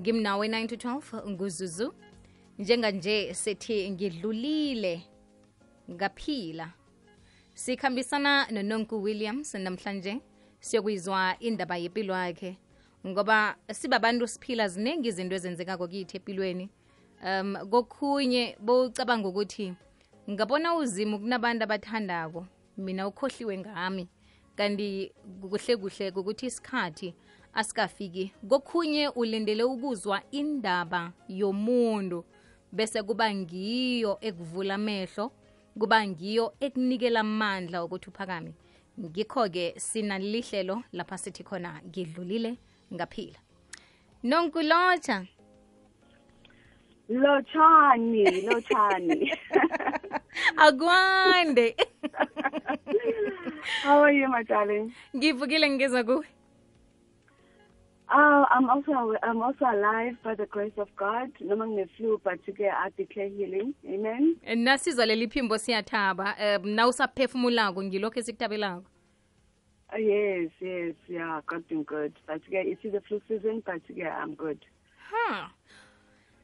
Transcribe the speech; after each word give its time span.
ngimnawe 0.00 0.48
9 0.48 0.66
to 0.66 0.76
12 0.76 1.30
nguzuzu. 1.30 1.94
Njenganje 2.58 3.34
sethi 3.34 3.90
ngidlulile 3.90 5.02
ngaphila. 5.90 6.72
Sikhambisana 7.54 8.46
nononku 8.50 9.02
williams 9.02 9.54
namhlanje 9.54 10.20
siyokuyizwa 10.60 11.36
indaba 11.40 11.76
yempilo 11.76 12.14
yakhe. 12.14 12.58
Ngoba 13.06 13.56
sibabantu 13.72 14.26
siphila 14.26 14.68
ziningi 14.68 15.08
izinto 15.08 15.34
ezenzekako 15.34 15.88
kithi 15.88 16.16
empilweni 16.16 16.70
um 17.24 17.56
kokhunye 17.70 18.56
bowucabanga 18.60 19.28
ukuthi 19.28 19.74
ngabona 20.30 20.74
uzimo 20.74 21.18
kunabantu 21.18 21.64
abathandako 21.64 22.46
mina 22.76 23.06
ukhohliwe 23.08 23.58
ngami. 23.58 24.08
Kanti 24.56 25.12
kuhle 25.40 25.76
kuhle 25.76 26.10
kukuthi 26.10 26.46
isikhathi 26.46 27.14
asikafiki. 27.58 28.32
Kokhunye 28.48 29.08
ulindele 29.08 29.62
ukuzwa 29.62 30.22
indaba 30.30 31.12
yomuntu 31.28 32.24
bese 32.72 33.02
kuba 33.02 33.34
ngiyo 33.34 34.18
ekuvula 34.20 34.74
amehlo 34.74 35.32
kuba 35.78 36.06
ngiyo 36.06 36.54
ekunikela 36.60 37.20
amandla 37.20 37.84
ukuthi 37.84 38.10
uphakame. 38.10 38.52
Ngikho-ke 39.00 39.74
sinalihlelo 39.76 40.82
lapha 40.92 41.18
sithi 41.18 41.42
khona 41.42 41.82
ngidlulile 41.86 42.58
ngaphila. 42.94 43.38
Nonkulotsha 44.22 45.26
Lotshani, 47.10 48.24
Lotshani. 48.46 49.32
akwande. 50.66 51.74
How 53.82 54.02
are 54.02 54.12
you, 54.12 54.28
my 54.28 54.42
darling? 54.44 54.92
ngivukile 55.16 55.70
ngizwa 55.70 56.04
kuwe 56.04 56.26
Uh, 58.10 58.46
I'm 58.50 58.70
also 58.70 59.14
I'm 59.22 59.42
also 59.42 59.66
alive 59.66 60.16
by 60.24 60.34
the 60.34 60.46
grace 60.46 60.72
of 60.78 60.88
God. 60.96 61.30
Noma 61.40 61.66
ngine-flu 61.66 62.20
but 62.24 62.40
ke 62.46 62.60
I 62.62 62.88
declare 62.96 63.28
healing. 63.28 63.74
Amen. 63.86 64.36
nasizwa 64.56 65.06
leli 65.06 65.28
phimbo 65.28 65.58
siyathaba 65.58 66.34
um 66.62 66.70
na 66.70 66.88
usaphefumulako 66.88 67.82
ngilokhu 67.82 68.18
esikuthabelako 68.18 68.84
Uh, 69.90 69.96
yes, 69.98 70.50
yes, 70.60 70.94
yeah, 71.08 71.40
God 71.46 71.66
doing 71.68 71.82
good. 71.84 72.12
But 72.26 72.42
ke 72.42 72.52
it's 72.64 72.82
the 72.82 73.00
flu 73.08 73.20
season, 73.28 73.62
but 73.66 73.82
ke 73.86 74.06
I'm 74.22 74.34
good. 74.34 74.58
ha 75.10 75.50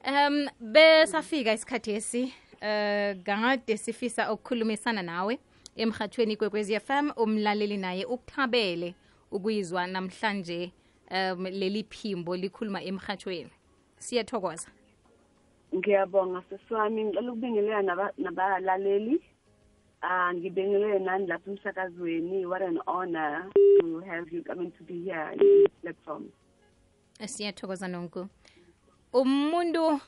um 0.07 0.49
besafika 0.61 1.53
isikhathi 1.53 1.93
esi 1.93 2.25
uh 2.63 3.15
kade 3.25 3.77
sifisa 3.77 4.33
ukukhulumisana 4.33 5.03
nawe 5.03 5.39
emhathweni 5.77 6.37
kwekwezi 6.37 6.81
FM 6.81 7.11
umlaleli 7.17 7.77
naye 7.77 8.05
ukuthabele 8.05 8.95
ukuyizwa 9.31 9.87
namhlanje 9.87 10.73
um 11.11 11.45
leli 11.47 11.83
phimbo 11.85 12.37
likhuluma 12.37 12.83
emhathweni 12.83 13.51
siyathokoza 13.99 14.69
Ngiyabonga 15.75 16.43
siswami 16.49 17.05
ngicela 17.05 17.33
ukubingelela 17.33 17.83
naba- 17.83 18.13
nabalaleli. 18.19 19.21
Ah 20.03 20.35
ngibingelele 20.35 20.99
nani 20.99 21.27
lapha 21.27 21.51
emsakazweni. 21.51 22.47
What 22.47 22.63
an 22.63 22.79
honor 22.87 23.51
to 23.81 24.01
have 24.01 24.31
you 24.37 24.43
coming 24.45 24.71
to 24.79 24.85
be 24.85 25.03
here 25.05 25.33
in 25.33 25.39
this 25.39 25.69
platform. 25.83 26.29
siyathokoza 27.27 27.89
nonku 27.89 28.27
umuntu 29.13 30.01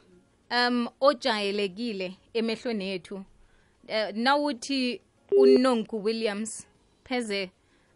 um 0.51 0.89
ojayelekile 1.01 2.17
emehlweni 2.35 2.91
ethu 2.91 3.15
uh, 3.17 4.11
nawuthi 4.15 5.01
unonku 5.39 6.05
williams 6.05 6.69
pheze 7.05 7.51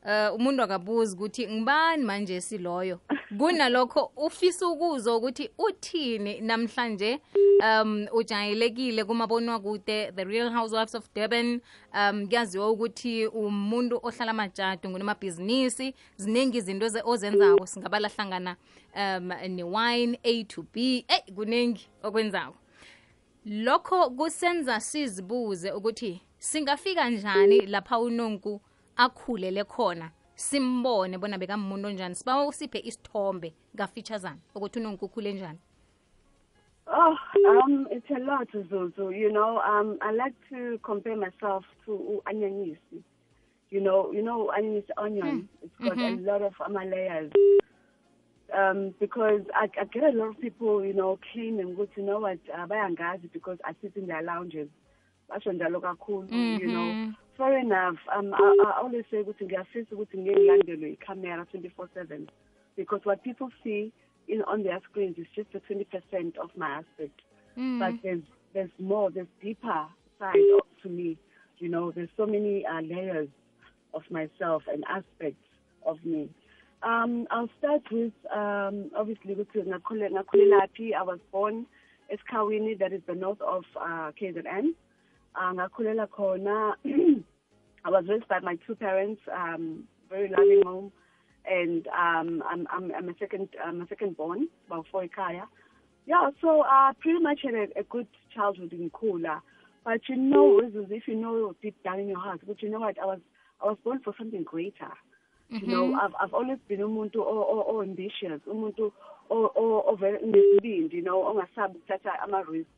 uh, 0.04 0.34
umuntu 0.34 0.62
akabuzi 0.62 1.16
ukuthi 1.16 1.48
ngibani 1.48 2.04
manje 2.04 2.40
siloyo? 2.40 3.00
Kunalokho 3.38 4.12
ufisa 4.16 4.68
ukuzo 4.68 5.18
ukuthi 5.18 5.50
uthini. 5.58 6.40
Namhlanje 6.40 7.20
um 7.62 8.06
ujayelekile 8.12 9.04
kumabonwakude 9.04 10.12
the 10.16 10.24
real 10.24 10.50
housewives 10.50 10.94
of 10.94 11.08
durban. 11.14 11.60
Um 11.94 12.26
kuyaziwa 12.26 12.70
ukuthi 12.70 13.26
umuntu 13.26 14.00
ohlala 14.02 14.30
amajadu 14.30 14.90
ngunamabhizinisi 14.90 15.94
ziningi 16.16 16.58
izinto 16.58 16.86
ozenzako 17.04 17.66
singabala 17.66 18.08
hlangana 18.08 18.56
um 18.96 19.32
ne-wine 19.48 20.18
a 20.22 20.44
to 20.44 20.64
b. 20.72 21.04
Eyi 21.08 21.34
kuningi 21.34 21.88
okwenzako. 22.02 22.56
Lokho 23.46 24.10
kusenza 24.10 24.80
sizibuze 24.80 25.72
ukuthi 25.72 26.20
singafika 26.38 27.10
njani 27.10 27.66
lapha 27.66 27.98
unonku 27.98 28.60
akhulele 29.04 29.64
khona 29.64 30.10
simbone 30.34 31.18
bona 31.18 31.38
bekamuntu 31.38 31.88
onjani 31.88 32.14
sibawa 32.14 32.46
usiphe 32.46 32.78
isithombe 32.78 33.54
ngafeaturesana 33.74 34.40
ukuthi 34.54 34.78
unongikukhule 34.78 35.30
ukhule 35.30 35.32
njani 35.32 35.58
Oh, 36.92 37.16
um, 37.46 37.86
it's 37.90 38.10
a 38.10 38.18
lot, 38.18 38.48
Zuzu. 38.52 39.16
You 39.16 39.30
know, 39.30 39.60
um, 39.60 39.96
I 40.02 40.10
like 40.10 40.34
to 40.50 40.78
compare 40.82 41.16
myself 41.16 41.64
to 41.86 42.20
Anyanyisi. 42.26 43.02
You 43.70 43.80
know, 43.80 44.10
you 44.12 44.22
know, 44.22 44.50
Anyanyisi 44.58 44.90
onion. 44.96 45.26
Mm. 45.26 45.48
It's 45.62 45.74
got 45.80 45.96
mm-hmm. 45.96 46.28
a 46.28 46.32
lot 46.32 46.42
of 46.42 46.54
um, 46.66 46.74
layers. 46.74 47.30
Um, 48.56 48.92
because 48.98 49.42
I, 49.54 49.68
I 49.80 49.84
get 49.84 50.02
a 50.02 50.16
lot 50.18 50.30
of 50.30 50.40
people, 50.40 50.84
you 50.84 50.92
know, 50.92 51.20
claiming, 51.32 51.60
and 51.60 51.76
go 51.76 51.86
to 51.86 52.02
know 52.02 52.18
what 52.18 52.38
uh, 52.52 52.66
bayangazi 52.66 53.32
because 53.32 53.58
I 53.64 53.74
sit 53.80 53.92
in 53.94 54.08
their 54.08 54.22
lounges. 54.22 54.68
Basho 55.30 55.52
njalo 55.52 55.80
kakhulu, 55.80 56.60
you 56.60 56.66
know. 56.66 57.12
Fair 57.40 57.58
enough. 57.58 57.96
Um, 58.14 58.34
I, 58.34 58.56
I 58.66 58.80
always 58.82 59.04
say 59.10 59.22
ukuthi 59.22 59.44
ngiyafisa 59.44 59.94
ukuthi 59.96 60.18
ngilandelwe 60.18 60.98
camera 61.06 61.46
24/7 61.54 62.28
because 62.76 63.00
what 63.04 63.22
people 63.24 63.48
see 63.64 63.92
in 64.28 64.42
on 64.42 64.62
their 64.62 64.78
screens 64.90 65.16
is 65.16 65.26
just 65.34 65.50
the 65.52 65.60
20% 65.60 66.36
of 66.36 66.50
my 66.54 66.68
aspect. 66.68 67.18
But 67.78 68.02
there's 68.02 68.22
there's 68.52 68.70
more, 68.78 69.10
there's 69.10 69.26
deeper 69.42 69.86
side 70.18 70.36
of, 70.54 70.66
to 70.82 70.88
me. 70.90 71.16
You 71.58 71.70
know, 71.70 71.90
there's 71.90 72.10
so 72.14 72.26
many 72.26 72.66
uh, 72.66 72.82
layers 72.82 73.28
of 73.94 74.02
myself 74.10 74.64
and 74.70 74.84
aspects 74.84 75.46
of 75.86 75.96
me. 76.04 76.28
Um, 76.82 77.26
I'll 77.30 77.48
start 77.58 77.82
with 77.90 78.12
um, 78.34 78.90
obviously 78.94 79.34
with 79.34 79.48
Ngakule- 79.54 80.10
Ngakulelapi. 80.12 80.94
I 80.94 81.02
was 81.02 81.20
born 81.32 81.64
Esikhawini, 82.12 82.78
that 82.80 82.92
is 82.92 83.00
the 83.06 83.14
north 83.14 83.40
of 83.40 83.64
uh, 83.80 84.12
KZN. 84.20 84.74
Uh, 85.34 85.52
Ngakulela 85.54 86.10
Kona. 86.10 86.74
I 87.84 87.90
was 87.90 88.04
raised 88.08 88.28
by 88.28 88.40
my 88.40 88.56
two 88.66 88.74
parents, 88.74 89.22
um, 89.32 89.84
very 90.08 90.28
loving 90.28 90.62
home, 90.64 90.92
and 91.50 91.86
um, 91.88 92.42
I'm, 92.48 92.66
I'm, 92.70 92.92
I'm 92.94 93.08
a 93.08 93.14
second, 93.18 93.48
I'm 93.64 93.80
a 93.80 93.86
second 93.88 94.16
born, 94.16 94.48
about 94.66 94.86
four 94.90 95.06
Kaya. 95.08 95.44
Yeah, 96.06 96.30
so 96.40 96.62
I 96.62 96.90
uh, 96.90 96.92
pretty 97.00 97.20
much 97.20 97.40
had 97.44 97.54
a, 97.54 97.66
a 97.78 97.82
good 97.84 98.06
childhood 98.34 98.72
in 98.72 98.90
Kula. 98.90 99.40
But 99.84 100.00
you 100.08 100.16
know, 100.16 100.60
if 100.62 101.08
you 101.08 101.16
know 101.16 101.54
deep 101.62 101.82
down 101.82 102.00
in 102.00 102.08
your 102.08 102.18
heart, 102.18 102.40
but 102.46 102.62
you 102.62 102.68
know 102.68 102.80
what, 102.80 102.98
I 103.00 103.06
was, 103.06 103.20
I 103.62 103.66
was 103.66 103.78
born 103.82 104.00
for 104.04 104.14
something 104.18 104.42
greater. 104.42 104.92
You 105.50 105.66
know, 105.66 105.94
I've, 105.94 106.12
I've 106.20 106.34
always 106.34 106.58
been 106.68 106.80
umuntu 106.80 107.16
o- 107.16 107.22
o- 107.26 107.64
o- 107.66 107.82
ambitious, 107.82 108.40
umuntu 108.46 108.92
o- 109.30 109.52
o- 109.56 109.84
o- 109.86 109.96
very 109.96 110.18
you 110.22 111.02
know, 111.02 111.22
ongasabi 111.24 111.76
ukuthatha 111.78 112.22
ama-risk, 112.22 112.68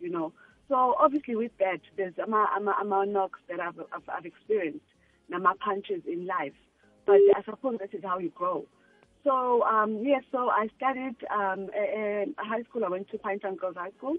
you 0.00 0.10
know. 0.10 0.32
So 0.68 0.94
obviously 0.98 1.36
with 1.36 1.52
that, 1.58 1.80
there's 1.96 2.14
ama, 2.22 2.48
ama, 2.56 2.74
ama 2.80 3.06
knocks 3.06 3.40
that 3.48 3.60
I've, 3.60 3.78
I've, 3.92 4.08
I've 4.08 4.26
experienced, 4.26 4.86
nama 5.28 5.54
punches 5.62 6.02
in 6.06 6.26
life. 6.26 6.54
But 7.06 7.16
I 7.36 7.42
suppose 7.44 7.78
this 7.78 7.90
is 7.92 8.04
how 8.04 8.18
you 8.18 8.30
grow. 8.30 8.64
So 9.24 9.62
um, 9.62 10.00
yes, 10.02 10.22
so 10.32 10.50
I 10.50 10.68
studied 10.76 11.16
um, 11.30 11.68
a, 11.76 12.26
a 12.38 12.44
high 12.44 12.62
school. 12.62 12.84
I 12.84 12.88
went 12.88 13.10
to 13.10 13.18
Pinetown 13.18 13.58
Girls 13.58 13.76
High 13.76 13.92
School, 13.98 14.16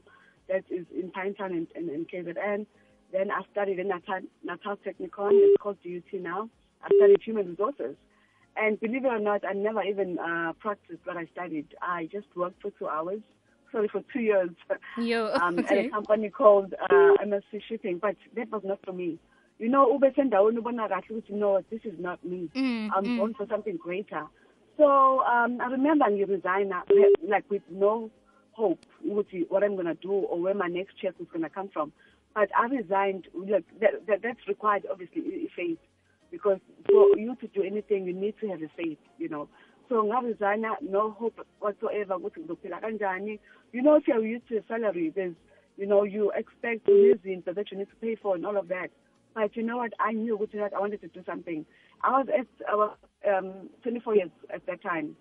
that 0.48 0.64
is 0.70 0.86
in 0.94 1.12
Pinetown 1.12 1.52
in, 1.52 1.68
in, 1.76 1.90
in 1.90 2.06
KZN. 2.06 2.66
Then 3.12 3.32
I 3.32 3.42
studied 3.52 3.80
in 3.80 3.88
Natal, 3.88 4.22
Natal 4.44 4.78
Technikon. 4.78 5.32
It's 5.32 5.62
called 5.62 5.78
DUT 5.84 6.22
now. 6.22 6.50
I 6.84 6.90
studied 6.98 7.22
human 7.24 7.48
resources. 7.48 7.96
And 8.58 8.80
believe 8.80 9.06
it 9.06 9.10
or 9.10 9.20
not, 9.20 9.44
I 9.46 9.54
never 9.54 9.84
even 9.84 10.18
uh, 10.18 10.54
practiced 10.60 11.02
what 11.06 11.18
I 11.18 11.26
studied. 11.34 11.68
I 11.82 12.08
just 12.12 12.28
worked 12.36 12.62
for 12.62 12.72
two 12.72 12.88
hours, 12.88 13.22
sorry, 13.76 13.90
for 13.90 14.02
two 14.14 14.22
years 14.22 14.50
yo 14.98 15.32
um, 15.42 15.60
at 15.60 15.66
a 15.78 15.90
company 15.90 16.30
called 16.30 16.74
uh, 16.90 17.12
MSC 17.30 17.62
Shipping, 17.68 17.98
but 18.00 18.16
that 18.36 18.50
was 18.52 18.62
not 18.64 18.80
for 18.86 18.94
me. 18.94 19.20
You 19.60 19.70
know, 19.70 19.84
ube 19.94 20.14
sendaweni 20.16 20.58
ubona 20.60 20.88
kahle 20.90 21.04
ukuthi 21.12 21.32
no, 21.32 21.62
this 21.70 21.82
is 21.84 22.00
not 22.00 22.24
me. 22.24 22.50
Mm, 22.56 22.90
I'm 22.96 23.04
born 23.18 23.34
for 23.34 23.46
something 23.48 23.78
greater. 23.78 24.24
So 24.78 24.86
um, 25.34 25.60
I 25.62 25.68
remember 25.72 26.10
you 26.10 26.26
resigned 26.26 26.72
like 27.28 27.50
with 27.50 27.64
no 27.70 28.10
hope 28.54 28.86
ukuthi 29.06 29.46
what 29.50 29.64
I'm 29.64 29.76
gonna 29.76 29.96
do 29.96 30.12
or 30.12 30.40
where 30.40 30.54
my 30.56 30.68
next 30.68 30.98
check 31.02 31.16
is 31.20 31.28
gonna 31.34 31.50
come 31.50 31.70
from. 31.70 31.92
But 32.34 32.50
I 32.58 32.66
resigned. 32.68 33.28
Look, 33.34 33.64
that, 33.82 34.06
that, 34.08 34.22
that's 34.24 34.48
required 34.48 34.86
obviously 34.92 35.22
i- 35.22 35.46
i- 35.46 35.52
faith 35.56 35.80
because 36.32 36.60
for 36.90 37.18
you 37.18 37.36
to 37.42 37.48
do 37.48 37.64
anything, 37.64 38.06
you 38.06 38.14
need 38.14 38.36
to 38.42 38.48
have 38.50 38.62
a 38.62 38.70
faith. 38.76 39.00
You 39.18 39.30
know. 39.30 39.48
So 39.90 40.04
ngaresigna, 40.04 40.82
no 40.82 41.12
hope 41.12 41.42
whatsoever 41.60 42.16
ukuthi 42.16 42.40
ngizophila 42.42 42.82
kanjani. 42.82 43.40
You 43.72 43.82
know, 43.82 43.96
if 43.96 44.08
you're 44.08 44.26
used 44.26 44.48
to 44.48 44.58
a 44.58 44.64
salary, 44.68 45.12
there's 45.16 45.36
you 45.78 45.86
know, 45.86 46.04
you 46.04 46.32
expect 46.32 46.86
so 46.86 46.94
that 47.54 47.72
you 47.72 47.78
need 47.78 47.90
to 47.90 47.96
pay 48.02 48.16
for 48.16 48.36
and 48.36 48.46
all 48.46 48.58
of 48.58 48.68
that. 48.70 48.90
But 49.34 49.56
you 49.56 49.64
know 49.64 49.78
what? 49.78 49.92
I 50.00 50.14
knew 50.14 50.38
that 50.54 50.74
I 50.74 50.80
wanted 50.80 51.02
to 51.02 51.08
do 51.10 51.22
something. 51.26 51.66
I 52.02 52.10
was 52.12 52.28
at 52.30 52.48
I 52.70 52.76
was 52.76 52.96
um, 53.28 53.70
24 53.84 54.16
years 54.16 54.30
at 54.54 54.66
that 54.68 54.82
time. 54.82 55.16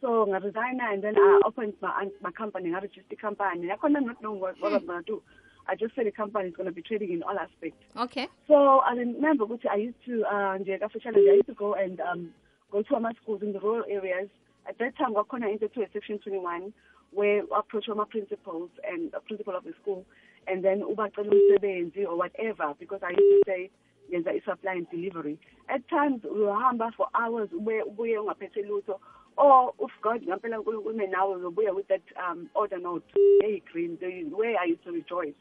So 0.00 0.32
I 0.32 0.38
resigned 0.38 0.80
and 0.82 1.02
then 1.04 1.14
I 1.16 1.40
opened 1.46 1.74
my 1.80 2.08
my 2.20 2.32
company, 2.32 2.70
I 2.70 2.80
registered 2.80 3.04
the 3.08 3.16
company. 3.16 3.70
I 3.70 3.76
couldn't 3.76 4.04
not 4.04 4.20
know 4.20 4.32
what, 4.32 4.60
what 4.60 4.72
I'm 4.72 4.86
gonna 4.86 5.02
do. 5.02 5.22
I 5.68 5.76
just 5.76 5.94
said 5.94 6.06
the 6.06 6.10
company 6.10 6.48
is 6.48 6.56
gonna 6.56 6.72
be 6.72 6.82
trading 6.82 7.12
in 7.12 7.22
all 7.22 7.38
aspects. 7.38 7.78
okay 7.96 8.26
So 8.48 8.80
I 8.80 8.94
remember 8.94 9.44
ukuthi 9.44 9.68
I 9.70 9.76
used 9.76 10.04
to 10.06 10.24
uh 10.24 10.58
nje 10.58 10.80
ka 10.80 10.88
challenge 10.98 11.28
I 11.30 11.34
used 11.34 11.46
to 11.46 11.54
go 11.54 11.74
and 11.74 12.00
um 12.00 12.34
go 12.72 12.82
to 12.82 12.94
our 12.94 13.12
schools 13.22 13.42
in 13.42 13.52
the 13.52 13.60
rural 13.60 13.84
areas. 13.88 14.28
At 14.66 14.78
that 14.78 14.96
time 14.96 15.10
we 15.10 15.20
kwakhona 15.20 15.52
into 15.52 15.68
to 15.68 15.86
section 15.92 16.18
21 16.18 16.72
where 17.10 17.42
I 17.54 17.60
approach 17.60 17.84
my 17.94 18.04
principals 18.08 18.70
and 18.90 19.12
a 19.12 19.20
principal 19.20 19.54
of 19.54 19.64
the 19.64 19.74
school 19.82 20.06
and 20.48 20.64
then 20.64 20.82
or 20.82 20.94
whatever 20.94 22.74
because 22.80 23.00
I 23.02 23.10
used 23.10 23.20
to 23.20 23.42
say 23.46 23.70
yenza 24.10 24.28
i-supply 24.28 24.72
and 24.72 24.90
delivery. 24.90 25.38
At 25.68 25.86
times 25.88 26.22
we 26.24 26.40
were 26.40 26.46
uhamba 26.46 26.94
for 26.96 27.08
hours 27.14 27.50
ubuye 27.50 28.16
ungaphethe 28.18 28.64
lutho 28.66 28.98
or 29.36 29.74
if 29.80 29.90
God 30.02 30.22
ngempela 30.22 30.58
uNkulunkulu 30.58 31.10
nawe 31.10 31.36
uzobuya 31.36 31.74
with 31.74 31.88
that 31.88 32.02
um 32.16 32.48
order 32.54 32.78
note 32.78 33.04
hey 33.42 33.62
green 33.70 33.98
the 34.00 34.24
way 34.34 34.56
I 34.58 34.64
used 34.64 34.84
to 34.84 34.92
rejoice. 34.92 35.34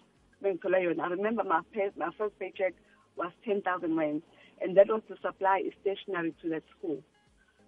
I 0.44 1.08
remember 1.08 1.44
my 1.44 1.62
pay, 1.72 1.92
my 1.96 2.10
first 2.18 2.38
paycheck 2.40 2.74
was 3.16 3.32
10,000 3.46 3.96
rands 3.96 4.24
and 4.62 4.76
that 4.76 4.88
was 4.88 5.02
to 5.08 5.16
supply 5.22 5.62
stationery 5.82 6.34
to 6.42 6.50
that 6.50 6.64
school. 6.78 7.04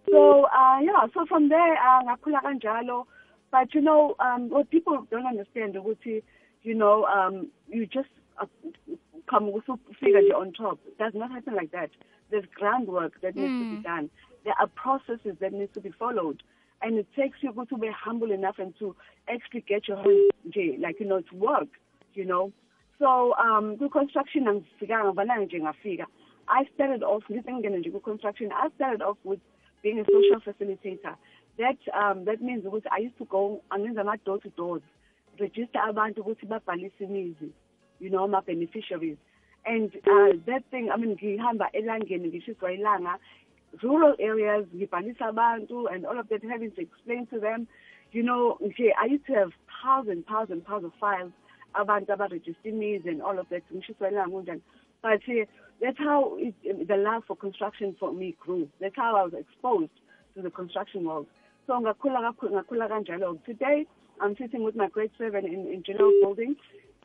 So 0.09 0.45
uh 0.45 0.79
yeah, 0.81 1.07
so 1.13 1.25
from 1.25 1.49
there 1.49 1.73
uh 1.73 2.03
ngakhula 2.03 2.41
kanjalo 2.43 3.05
but 3.51 3.73
you 3.73 3.81
know 3.81 4.15
um 4.19 4.49
what 4.49 4.69
people 4.69 5.05
don't 5.09 5.25
understand 5.25 5.75
you 6.63 6.73
know 6.75 7.05
um 7.05 7.47
you 7.67 7.85
just 7.85 8.09
uh, 8.41 8.45
come 9.29 9.51
figure 9.99 10.19
nje 10.19 10.33
on 10.35 10.53
top. 10.53 10.79
It 10.87 10.97
does 10.97 11.13
not 11.15 11.31
happen 11.31 11.55
like 11.55 11.71
that. 11.71 11.89
There's 12.31 12.45
groundwork 12.55 13.21
that 13.21 13.35
needs 13.35 13.53
to 13.59 13.65
be 13.65 13.77
done. 13.77 14.09
There 14.43 14.53
are 14.59 14.67
processes 14.67 15.37
that 15.39 15.53
need 15.53 15.73
to 15.73 15.81
be 15.81 15.91
followed. 15.91 16.41
And 16.81 16.97
it 16.97 17.07
takes 17.15 17.37
you 17.41 17.49
to 17.69 17.77
be 17.77 17.89
humble 17.95 18.31
enough 18.31 18.55
and 18.59 18.73
to 18.79 18.95
actually 19.29 19.61
get 19.61 19.87
your 19.87 19.97
hands 19.97 20.81
like 20.81 20.99
you 20.99 21.05
know 21.05 21.21
to 21.21 21.35
work, 21.35 21.69
you 22.13 22.25
know. 22.25 22.51
So 22.99 23.33
um 23.35 23.77
the 23.79 23.87
construction 23.89 24.45
angifikanga 24.45 25.13
vananga 25.13 25.45
nje 25.45 25.61
ngafika. 25.61 26.05
I 26.47 26.65
started 26.75 27.03
off 27.03 27.23
ngizengena 27.31 27.77
nje 27.77 27.91
ku-construction. 27.91 28.51
I 28.51 28.69
started 28.75 29.01
off 29.01 29.17
with 29.23 29.39
being 29.83 29.99
a 29.99 30.05
social 30.05 30.41
facilitator. 30.41 31.15
That 31.59 31.77
um 31.93 32.25
that 32.25 32.41
means 32.41 32.65
I 32.91 32.97
used 32.99 33.17
to 33.19 33.25
go 33.25 33.61
angenza 33.71 33.99
ama 33.99 34.17
door 34.25 34.39
to 34.39 34.49
doors, 34.49 34.81
register 35.39 35.79
abantu 35.87 36.23
ukuthi 36.23 36.47
babhalise 36.47 37.01
imizi, 37.01 37.51
you 37.99 38.09
know, 38.09 38.27
my 38.27 38.41
beneficiaries. 38.41 39.17
And 39.65 39.91
uh, 39.95 40.35
that 40.47 40.63
thing, 40.71 40.89
I 40.91 40.97
mean, 40.97 41.15
ngihamba 41.15 41.71
elangeni 41.73 42.27
ngishiswa 42.31 42.71
ilanga, 42.77 43.17
rural 43.81 44.15
areas, 44.19 44.65
ngibhalisa 44.75 45.31
abantu 45.31 45.93
and 45.93 46.05
all 46.05 46.19
of 46.19 46.27
that, 46.29 46.43
having 46.43 46.71
to 46.71 46.81
explain 46.81 47.27
to 47.27 47.39
them, 47.39 47.67
you 48.11 48.23
know, 48.23 48.57
I 48.61 49.05
used 49.05 49.25
to 49.27 49.33
have 49.33 49.51
piles 49.81 50.07
and 50.09 50.25
piles 50.25 50.49
and 50.49 50.65
piles 50.65 50.83
of 50.83 50.91
files, 50.99 51.31
abantu 51.75 52.09
abaregister 52.09 52.65
imizi 52.65 53.07
and 53.07 53.21
all 53.21 53.37
of 53.37 53.47
that, 53.49 53.63
ngishiswa 53.73 54.11
ilanga 54.11 54.31
kunjani. 54.31 54.61
But 55.01 55.21
uh, 55.27 55.45
that's 55.83 55.99
how 55.99 56.37
it, 56.39 56.87
the 56.87 56.95
love 56.95 57.23
for 57.27 57.35
construction 57.35 57.95
for 57.99 58.13
me 58.13 58.35
grew. 58.39 58.69
That's 58.79 58.95
how 58.95 59.17
I 59.17 59.23
was 59.23 59.33
exposed 59.33 59.91
to 60.35 60.41
the 60.41 60.49
construction 60.49 61.03
world. 61.05 61.27
So 61.67 61.73
ngakhula 61.73 62.19
kakhulu 62.33 62.63
ngakhula 62.63 62.89
kanjalo. 62.89 63.43
Today 63.45 63.85
I'm 64.21 64.35
sitting 64.37 64.63
with 64.63 64.75
my 64.75 64.87
grade 64.87 65.11
seven 65.17 65.45
in, 65.45 65.67
in 65.67 65.83
general 65.85 66.13
building 66.21 66.55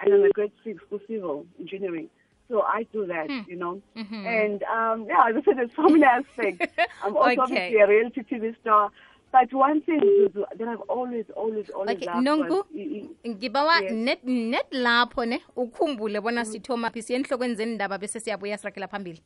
and 0.00 0.14
I'm 0.14 0.22
a 0.22 0.30
grade 0.30 0.52
six 0.64 0.78
for 0.88 1.00
civil 1.08 1.44
engineering. 1.58 2.08
So 2.48 2.62
I 2.62 2.86
do 2.92 3.04
that, 3.06 3.28
you 3.48 3.56
know. 3.56 3.82
And 4.26 4.62
um 4.62 5.06
yeah, 5.08 5.28
as 5.28 5.34
I 5.36 5.42
said, 5.44 5.58
there's 5.58 5.70
so 5.76 5.88
many 5.88 6.04
aspects. 6.04 6.64
I'm 7.02 7.16
also 7.16 7.30
Okay. 7.30 7.40
obviously 7.40 7.76
a 7.80 7.86
reality 7.88 8.22
TV 8.22 8.54
star. 8.60 8.90
But 9.30 9.52
one 9.52 9.80
thing 9.82 10.00
Zuzu, 10.00 10.44
that 10.56 10.68
I've 10.68 10.80
always, 10.88 11.26
always, 11.36 11.68
always 11.70 11.96
Okay, 11.96 12.06
loved 12.06 12.66
i- 12.74 13.08
ngibawa 13.28 13.82
Yes. 13.82 13.92
net 13.92 14.24
net 14.24 14.66
lapho 14.72 15.26
ne 15.28 15.38
ukhumbule 15.56 16.20
bona 16.22 16.44
sithoma 16.44 16.90
phi 16.90 17.02
siye 17.02 17.18
enhlokweni 17.18 17.54
zendaba 17.54 17.98
bese 17.98 18.20
siyabuya 18.20 18.58
sirakela 18.58 18.88
phambili 18.88 19.20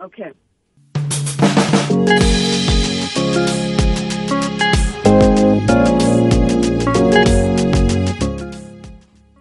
okay. 0.00 0.30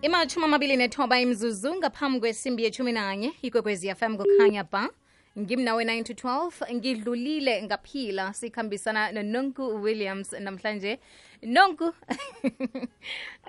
imathumi 0.02 0.46
amabili 0.46 0.76
nethoba 0.78 1.20
imzuzu 1.20 1.76
ngaphambi 1.76 2.20
kwesimbi 2.20 2.64
yethumi 2.64 2.92
nanye 2.92 3.34
ikwekwezi 3.42 3.96
fm 3.96 4.18
kukhanya 4.18 4.64
ba 4.64 4.90
ngimnawe 5.38 5.84
9 5.84 6.04
to 6.04 6.14
12 6.14 6.74
ngidlulile 6.74 7.64
ngaphila 7.64 8.34
sikhambisana 8.34 9.12
nononku 9.12 9.82
williams 9.82 10.34
namhlanje 10.34 11.00
nonku 11.44 11.94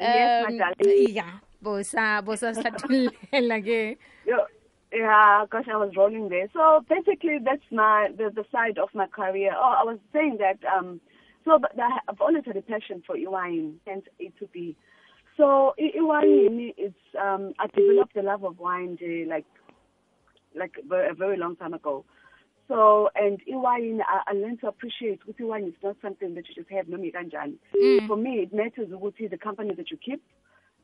Um, 0.01 0.61
ya 1.09 1.41
bosa 1.63 2.23
bosa 2.23 2.55
sihlathulela 2.55 3.61
ke 3.61 3.99
Yeah, 4.25 4.47
yeah, 4.93 5.45
gosh, 5.51 5.69
I 5.69 5.77
was 5.77 5.95
rolling 5.97 6.29
there. 6.29 6.49
So 6.53 6.85
basically, 6.89 7.39
that's 7.45 7.69
my 7.71 8.09
the, 8.17 8.31
the 8.35 8.45
side 8.51 8.79
of 8.79 8.89
my 8.95 9.07
career. 9.07 9.53
Oh, 9.55 9.75
I 9.81 9.85
was 9.85 9.99
saying 10.13 10.39
that. 10.39 10.59
Um, 10.65 11.01
so, 11.45 11.59
but 11.59 11.73
I've 12.09 12.21
always 12.21 12.45
had 12.47 12.57
a 12.57 12.63
passion 12.63 13.03
for 13.07 13.17
wine, 13.19 13.81
hence 13.87 14.05
A 14.21 14.33
to 14.39 14.47
B. 14.53 14.77
So 15.37 15.75
wine, 15.79 16.73
it's 16.77 16.95
um, 17.21 17.53
I 17.59 17.67
developed 17.69 18.15
the 18.15 18.23
love 18.23 18.45
of 18.45 18.59
wine 18.59 18.99
like 19.29 19.47
like 20.55 20.75
a 20.79 21.15
very 21.15 21.37
long 21.37 21.57
time 21.57 21.75
ago. 21.75 22.05
So, 22.69 23.11
and 23.17 23.41
wine, 23.49 24.01
I, 24.07 24.31
I 24.31 24.33
learned 24.35 24.61
to 24.61 24.69
appreciate 24.69 25.21
ukuthi 25.27 25.45
wine 25.47 25.65
is 25.65 25.75
not 25.83 25.97
something 26.01 26.35
that 26.35 26.49
you 26.49 26.55
just 26.55 26.71
have 26.71 26.89
noma 26.89 27.07
kanjani. 27.07 27.57
For 28.07 28.17
me, 28.17 28.43
it 28.45 28.55
matters 28.55 28.91
ukuthi 28.91 29.29
the 29.29 29.39
company 29.39 29.75
that 29.75 29.91
you 29.91 29.97
keep, 29.97 30.23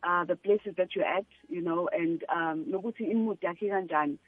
uh, 0.02 0.24
the 0.24 0.34
places 0.34 0.74
that 0.78 0.96
you're 0.96 1.04
at, 1.04 1.26
you 1.48 1.62
know, 1.62 1.88
and 1.92 2.24
um, 2.28 2.64
nokuthi 2.68 3.10
imood 3.10 3.40
yakhe 3.40 3.70
kanjani. 3.70 4.18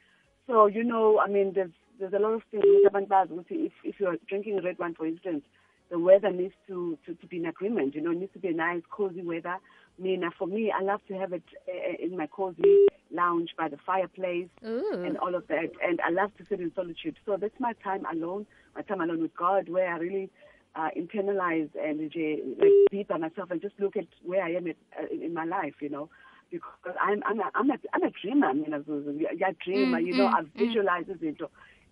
So, 0.47 0.67
you 0.67 0.85
know, 0.85 1.19
I 1.19 1.27
mean, 1.27 1.51
there's 1.53 1.71
there's 1.99 2.13
a 2.13 2.19
lot 2.19 2.33
of 2.33 2.43
things 2.49 2.63
ukuthi 2.63 2.87
abantu 2.87 3.07
bazi 3.07 3.33
ukuthi 3.33 3.65
if 3.65 3.73
if 3.83 3.99
you're 3.99 4.15
drinking 4.29 4.61
red 4.63 4.79
wine, 4.79 4.95
for 4.95 5.05
instance, 5.05 5.43
the 5.89 5.99
weather 5.99 6.31
needs 6.31 6.53
to, 6.67 6.97
to, 7.05 7.13
to 7.15 7.27
be 7.27 7.37
in 7.37 7.47
agreement. 7.47 7.93
You 7.95 8.01
know, 8.01 8.11
it 8.11 8.19
needs 8.19 8.33
to 8.33 8.39
be 8.39 8.49
a 8.49 8.53
nice, 8.53 8.83
cozy 8.89 9.21
weather. 9.21 9.57
I 9.57 10.01
mean, 10.01 10.23
uh, 10.23 10.29
for 10.37 10.47
me, 10.47 10.71
I 10.71 10.81
love 10.81 11.01
to 11.07 11.17
have 11.17 11.33
it 11.33 11.43
uh, 11.67 12.05
in 12.05 12.15
my 12.15 12.27
cozy 12.27 12.87
lounge 13.11 13.49
by 13.57 13.67
the 13.67 13.77
fireplace 13.85 14.49
Ooh. 14.65 15.03
and 15.05 15.17
all 15.17 15.35
of 15.35 15.47
that. 15.47 15.71
And 15.83 15.99
I 16.01 16.09
love 16.09 16.35
to 16.37 16.45
sit 16.47 16.59
in 16.59 16.71
solitude. 16.75 17.17
So 17.25 17.37
that's 17.37 17.59
my 17.59 17.73
time 17.83 18.05
alone, 18.11 18.45
my 18.75 18.81
time 18.81 19.01
alone 19.01 19.21
with 19.21 19.35
God, 19.35 19.69
where 19.69 19.93
I 19.93 19.97
really 19.97 20.29
uh, 20.75 20.89
internalize 20.97 21.69
and 21.81 21.99
uh, 21.99 22.63
like 22.63 22.71
be 22.91 23.03
by 23.03 23.17
myself 23.17 23.51
and 23.51 23.61
just 23.61 23.75
look 23.79 23.97
at 23.97 24.05
where 24.23 24.43
I 24.43 24.51
am 24.51 24.67
at, 24.67 24.75
uh, 24.99 25.07
in, 25.11 25.33
my 25.33 25.45
life, 25.45 25.75
you 25.81 25.89
know. 25.89 26.09
Because 26.51 26.95
I'm 26.99 27.21
I'm 27.25 27.39
a, 27.39 27.51
I'm 27.53 27.69
a, 27.69 27.75
I'm 27.93 28.03
a 28.03 28.09
dreamer, 28.09 28.47
I 28.47 28.53
mean, 28.53 28.71
Zuzu. 28.71 29.21
Yeah, 29.37 29.51
dreamer, 29.63 29.99
you 29.99 30.17
know, 30.17 30.25
I 30.25 30.41
visualize 30.57 31.05
it. 31.07 31.37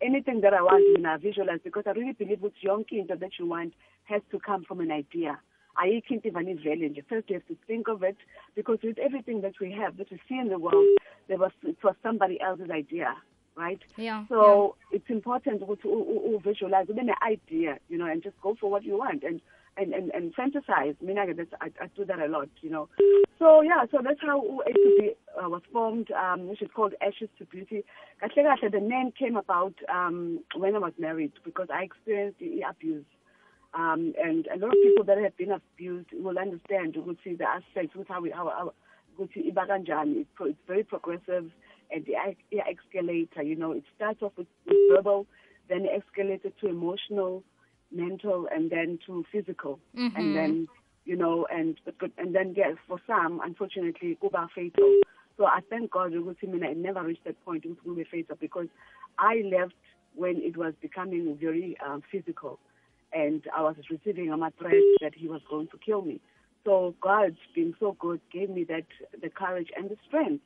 Anything 0.02 0.42
that 0.42 0.54
I 0.54 0.62
want, 0.62 0.84
you 0.84 0.98
know, 1.00 1.12
I 1.12 1.18
visualize 1.18 1.60
because 1.64 1.84
I 1.86 1.92
really 1.92 2.14
believe 2.14 2.42
with 2.42 2.54
young 2.62 2.84
kids 2.84 3.10
that 3.10 3.32
you 3.40 3.46
want 3.46 3.74
has 4.06 4.22
to 4.32 4.40
come 4.40 4.64
from 4.64 4.80
an 4.80 4.92
idea. 4.92 5.40
I 5.78 6.02
can't 6.08 6.26
even 6.26 6.48
Israeli. 6.48 7.04
First, 7.08 7.30
you 7.30 7.36
have 7.36 7.48
to 7.48 7.58
think 7.68 7.88
of 7.88 8.04
it 8.04 8.18
because 8.56 8.80
with 8.84 8.98
everything 8.98 9.42
that 9.42 9.54
we 9.62 9.72
have, 9.74 9.98
that 9.98 10.12
we 10.12 10.20
see 10.28 10.38
in 10.38 10.50
the 10.50 10.58
world, 10.60 10.88
there 11.28 11.38
was 11.38 11.52
it 11.64 11.78
was 11.84 11.96
somebody 12.02 12.42
else's 12.42 12.72
idea, 12.72 13.16
right? 13.56 13.80
Yeah, 13.96 14.26
So 14.28 14.76
it's 14.92 15.10
important 15.10 15.62
to, 15.62 16.40
visualize, 16.44 16.88
then 16.88 17.10
an 17.10 17.16
idea, 17.22 17.78
you 17.90 17.98
know, 17.98 18.06
and 18.06 18.24
just 18.24 18.40
go 18.42 18.56
for 18.60 18.72
what 18.72 18.84
you 18.84 18.98
want 18.98 19.24
and 19.24 19.40
and 19.78 19.94
and, 19.94 20.10
and 20.12 20.36
fantasize. 20.36 20.96
I 21.00 21.06
mean, 21.06 21.20
I, 21.20 21.32
that's, 21.34 21.54
I, 21.62 21.68
I 21.80 21.88
do 21.96 22.06
that 22.06 22.20
a 22.20 22.28
lot, 22.28 22.50
you 22.62 22.72
know. 22.72 22.90
So 23.38 23.62
yeah, 23.62 23.86
so 23.92 24.00
that's 24.04 24.22
how 24.22 24.42
A 24.62 24.74
to 24.74 24.96
B 25.00 25.12
uh, 25.40 25.48
was 25.50 25.62
formed, 25.72 26.10
um, 26.12 26.48
which 26.48 26.64
is 26.64 26.70
called 26.76 26.94
Ashes 27.02 27.30
to 27.38 27.46
Beauty. 27.46 27.84
Kahle 28.20 28.44
kahle, 28.44 28.72
The 28.72 28.80
name 28.80 29.12
came 29.12 29.38
about 29.38 29.76
um, 29.94 30.40
when 30.56 30.76
I 30.76 30.80
was 30.80 30.94
married 30.98 31.34
because 31.44 31.68
I 31.72 31.84
experienced 31.84 32.40
the 32.40 32.64
abuse. 32.68 33.06
Um, 33.74 34.14
and 34.22 34.48
a 34.48 34.58
lot 34.58 34.70
of 34.70 34.78
people 34.82 35.04
that 35.06 35.18
have 35.18 35.38
been 35.38 35.52
abused 35.52 36.10
will 36.14 36.38
understand 36.40 36.96
ukuthi 36.96 37.38
the 37.38 37.46
aspects 37.46 37.96
with 37.96 38.08
how 38.08 38.22
we 38.22 38.32
how, 38.32 38.50
how 38.50 38.74
ukuthi 39.18 39.52
iba 39.52 39.68
kanjani. 39.68 40.26
It's, 40.40 40.58
very 40.68 40.84
progressive 40.84 41.52
and 41.92 42.06
the 42.06 42.14
it 42.52 42.64
escalator. 42.68 43.44
You 43.44 43.56
know, 43.56 43.72
it 43.72 43.84
starts 43.96 44.22
off 44.22 44.34
with, 44.38 44.48
with 44.66 44.78
verbal, 44.92 45.28
then 45.70 45.86
it 45.86 46.04
escalated 46.04 46.54
to 46.62 46.68
emotional, 46.68 47.44
mental, 47.92 48.48
and 48.54 48.70
then 48.70 49.00
to 49.06 49.26
physical, 49.32 49.80
and 50.16 50.36
then 50.36 50.68
you 51.06 51.16
know, 51.16 51.48
and 51.52 51.80
but 51.86 52.12
and 52.18 52.34
then 52.34 52.54
yes, 52.56 52.76
for 52.88 53.00
some, 53.06 53.42
unfortunately, 53.44 54.18
kuba 54.22 54.50
fatal. 54.56 55.02
So 55.38 55.46
I 55.46 55.60
thank 55.70 55.92
God 55.92 56.14
ukuthi 56.14 56.48
mina 56.48 56.72
it 56.72 56.78
never 56.78 57.04
reached 57.04 57.26
that 57.26 57.44
point 57.46 57.66
ukuthi 57.66 57.86
kube 57.86 58.08
fatal 58.08 58.38
because 58.40 58.68
I 59.20 59.44
left 59.52 59.74
when 60.16 60.38
it 60.38 60.58
was 60.58 60.74
becoming 60.82 61.38
very 61.40 61.78
um, 61.86 62.02
physical 62.12 62.60
and 63.18 63.44
I 63.56 63.62
was 63.62 63.76
receiving 63.90 64.30
a 64.32 64.38
threat 64.60 64.84
that 65.02 65.14
he 65.16 65.28
was 65.28 65.42
going 65.50 65.68
to 65.68 65.78
kill 65.84 66.02
me. 66.02 66.22
So 66.64 66.94
God, 67.02 67.36
being 67.56 67.74
so 67.80 67.96
good, 68.00 68.20
gave 68.32 68.50
me 68.50 68.64
that 68.66 68.86
the 69.22 69.30
courage 69.30 69.70
and 69.76 69.90
the 69.90 69.96
strength, 70.08 70.44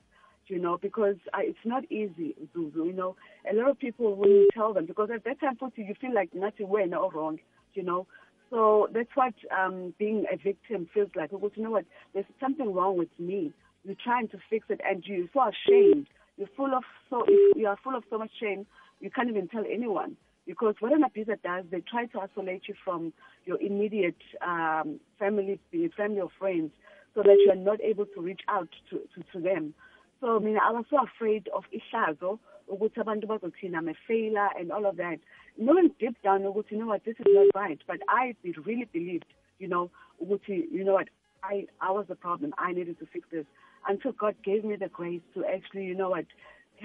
you 0.48 0.60
know, 0.60 0.78
because 0.82 1.16
I, 1.34 1.44
it's 1.44 1.66
not 1.66 1.84
easy, 1.92 2.36
Zuzu. 2.56 2.86
You 2.86 2.94
know, 2.94 3.16
a 3.50 3.56
lot 3.56 3.70
of 3.70 3.80
people 3.80 4.16
when 4.16 4.30
you 4.30 4.50
tell 4.54 4.74
them, 4.74 4.86
because 4.86 5.10
at 5.14 5.24
that 5.26 5.40
time, 5.40 5.58
Puti, 5.58 5.88
you 5.88 5.96
feel 6.00 6.14
like 6.14 6.34
nothing 6.34 6.70
went 6.70 6.94
all 6.94 7.12
wrong, 7.12 7.40
you 7.74 7.84
know. 7.84 8.08
So 8.50 8.88
that's 8.94 9.10
what 9.16 9.34
um, 9.58 9.94
being 9.98 10.26
a 10.32 10.38
victim 10.38 10.88
feels 10.94 11.10
like. 11.16 11.32
Because 11.32 11.52
you 11.56 11.64
know 11.64 11.72
what? 11.72 11.86
There's 12.14 12.26
something 12.40 12.74
wrong 12.74 12.98
with 12.98 13.10
me. 13.18 13.52
You're 13.84 13.96
trying 14.04 14.28
to 14.30 14.38
fix 14.50 14.66
it, 14.70 14.80
and 14.88 15.04
you're 15.06 15.28
so 15.34 15.50
ashamed. 15.50 16.08
You're 16.38 16.50
full 16.56 16.74
of 16.74 16.84
so 17.10 17.26
you 17.56 17.68
are 17.68 17.78
full 17.84 17.96
of 17.96 18.04
so 18.10 18.18
much 18.18 18.32
shame. 18.40 18.66
You 19.00 19.10
can't 19.10 19.30
even 19.30 19.48
tell 19.48 19.64
anyone 19.70 20.18
because 20.46 20.76
what 20.80 20.94
an 20.94 21.04
abuser 21.04 21.38
does, 21.44 21.66
they 21.72 21.82
try 21.82 22.06
to 22.08 22.20
isolate 22.20 22.64
you 22.68 22.76
from 22.84 23.14
your 23.46 23.62
immediate 23.62 24.16
um, 24.46 25.00
family, 25.20 25.60
family 25.96 26.20
or 26.22 26.30
friends, 26.40 26.72
so 27.14 27.22
that 27.24 27.38
you 27.46 27.52
are 27.52 27.56
not 27.56 27.82
able 27.82 28.06
to 28.06 28.22
reach 28.22 28.42
out 28.48 28.70
to, 28.90 29.00
to, 29.16 29.24
to 29.34 29.40
them. 29.40 29.74
So 30.20 30.38
I 30.38 30.40
mean, 30.40 30.58
I 30.58 30.72
was 30.72 30.86
so 30.90 30.98
afraid 31.04 31.50
of 31.56 31.64
ihlazo 31.74 32.40
ukuthi 32.70 32.98
abantu 32.98 33.26
bazothina 33.26 33.78
I'm 33.78 33.90
a 33.90 33.94
failure 34.08 34.50
and 34.58 34.72
all 34.72 34.86
of 34.86 34.98
that. 34.98 35.20
Knowing 35.58 35.92
deep 36.00 36.16
down 36.24 36.42
you 36.42 36.78
know 36.78 36.86
what 36.86 37.04
this 37.04 37.16
is 37.20 37.26
not 37.28 37.48
right, 37.56 37.80
but 37.88 37.98
I 38.08 38.36
really 38.44 38.88
believed, 38.94 39.26
you 39.60 39.68
know, 39.68 39.90
you 40.20 40.84
know 40.84 40.94
what 40.94 41.10
I 41.44 41.66
I 41.82 41.92
was 41.92 42.06
the 42.08 42.16
problem. 42.16 42.54
I 42.58 42.72
needed 42.72 43.00
to 43.00 43.08
fix 43.12 43.28
this 43.32 43.46
until 43.88 44.12
God 44.12 44.36
gave 44.44 44.64
me 44.64 44.76
the 44.76 44.88
grace 44.88 45.22
to 45.34 45.44
actually, 45.44 45.86
you 45.86 45.96
know 45.96 46.10
what, 46.12 46.26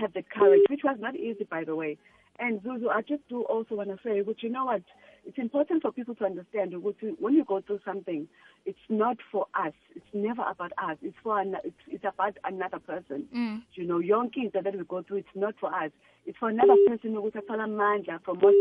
have 0.00 0.12
the 0.14 0.22
courage, 0.22 0.62
which 0.70 0.80
was 0.82 0.96
not 0.98 1.14
easy 1.14 1.44
by 1.44 1.64
the 1.64 1.76
way. 1.76 1.98
And 2.38 2.60
Zuzu, 2.62 2.88
I 2.90 3.02
just 3.02 3.26
do 3.28 3.42
also 3.42 3.76
want 3.76 3.88
to 3.88 3.98
say, 4.04 4.20
but 4.20 4.42
you 4.42 4.50
know 4.50 4.66
what? 4.66 4.82
It's 5.24 5.38
important 5.38 5.82
for 5.82 5.90
people 5.90 6.14
to 6.16 6.24
understand 6.24 6.74
when 7.18 7.34
you 7.34 7.44
go 7.44 7.60
through 7.60 7.80
something, 7.84 8.28
it's 8.64 8.78
not 8.88 9.16
for 9.32 9.46
us. 9.54 9.72
It's 9.94 10.06
never 10.12 10.42
about 10.42 10.72
us. 10.82 10.96
It's 11.02 11.16
for 11.22 11.40
an, 11.40 11.56
it's, 11.64 11.76
it's 11.88 12.04
about 12.04 12.36
another 12.44 12.78
person. 12.78 13.26
Mm. 13.34 13.62
You 13.74 13.86
know, 13.86 13.98
young 13.98 14.30
kids 14.30 14.52
that 14.54 14.64
we 14.64 14.84
go 14.84 15.02
through, 15.02 15.18
it's 15.18 15.28
not 15.34 15.54
for 15.58 15.74
us. 15.74 15.90
It's 16.26 16.38
for 16.38 16.48
another 16.48 16.76
person 16.86 17.14
who 17.14 17.30
manja 17.68 18.20
from 18.24 18.38
what 18.38 18.54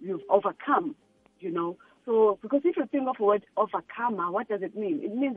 you've 0.00 0.22
overcome. 0.30 0.96
You 1.40 1.52
know, 1.52 1.76
so 2.04 2.38
because 2.40 2.62
if 2.64 2.76
you 2.76 2.86
think 2.90 3.08
of 3.08 3.16
the 3.18 3.24
word 3.24 3.44
overcomer, 3.56 4.30
what 4.32 4.48
does 4.48 4.62
it 4.62 4.74
mean? 4.74 5.00
It 5.04 5.14
means 5.14 5.36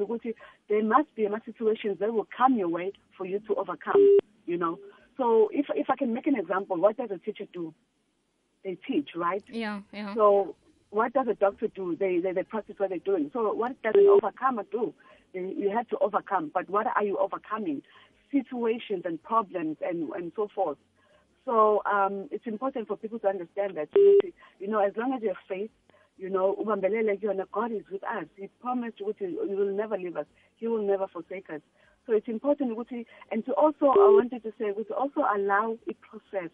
there 0.70 0.84
must 0.84 1.16
be 1.16 1.28
situations 1.46 1.98
that 2.00 2.14
will 2.14 2.28
come 2.36 2.58
your 2.58 2.70
way 2.70 2.94
for 3.18 3.26
you 3.26 3.40
to 3.48 3.56
overcome. 3.56 4.18
You 4.46 4.58
know, 4.58 4.80
so 5.22 5.50
if 5.54 5.68
if 5.76 5.88
I 5.90 5.96
can 5.96 6.14
make 6.14 6.26
an 6.26 6.36
example, 6.36 6.78
what 6.78 6.98
does 6.98 7.12
a 7.12 7.20
teacher 7.20 7.46
do? 7.54 7.74
They 8.64 8.76
teach, 8.88 9.10
right? 9.16 9.44
Yeah, 9.48 9.82
yeah. 9.94 10.16
So 10.16 10.56
what 10.90 11.14
does 11.14 11.28
a 11.30 11.36
doctor 11.36 11.68
do? 11.68 11.96
They 11.96 12.18
they, 12.20 12.32
they 12.32 12.44
practice 12.44 12.76
what 12.80 12.90
they're 12.90 12.98
doing. 12.98 13.30
So 13.32 13.54
what 13.54 13.80
does 13.84 13.94
an 13.96 14.08
overcomer 14.08 14.64
do? 14.72 14.94
You 15.34 15.72
have 15.76 15.88
to 15.90 15.98
overcome. 16.00 16.50
But 16.52 16.70
what 16.72 16.88
are 16.88 17.04
you 17.04 17.20
overcoming? 17.20 17.84
Situations 18.32 19.04
and 19.06 19.22
problems 19.22 19.78
and 19.88 20.10
and 20.14 20.32
so 20.36 20.48
forth. 20.56 20.80
So 21.46 21.84
um, 21.86 22.28
it's 22.32 22.48
important 22.48 22.88
for 22.88 22.98
people 22.98 23.20
to 23.20 23.28
understand 23.28 23.78
that 23.78 23.90
you 23.96 24.68
know 24.68 24.80
as 24.80 24.94
long 24.98 25.14
as 25.14 25.22
you 25.22 25.30
have 25.30 25.38
faith, 25.48 25.70
you 26.18 26.30
know, 26.30 26.56
God 27.52 27.72
is 27.72 27.84
with 27.92 28.04
us. 28.04 28.26
He 28.38 28.48
promised 28.60 29.00
you 29.00 29.14
He 29.20 29.56
will 29.56 29.76
never 29.76 29.98
leave 29.98 30.18
us. 30.18 30.26
He 30.58 30.68
will 30.68 30.86
never 30.86 31.08
forsake 31.08 31.50
us. 31.50 31.62
So 32.06 32.14
it's 32.14 32.28
important 32.28 32.78
and 33.32 33.46
to 33.46 33.54
also, 33.54 33.86
I 33.86 34.10
wanted 34.10 34.44
to 34.44 34.52
say, 34.58 34.72
to 34.72 34.94
also 34.94 35.22
allow 35.22 35.78
a 35.88 35.94
process. 35.94 36.50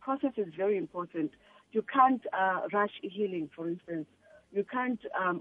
Process 0.00 0.32
is 0.36 0.52
very 0.56 0.76
important. 0.76 1.30
You 1.72 1.82
can't 1.82 2.20
uh, 2.38 2.62
rush 2.72 2.92
healing, 3.02 3.48
for 3.54 3.68
instance. 3.68 4.06
You 4.52 4.64
can't 4.64 5.00
um, 5.18 5.40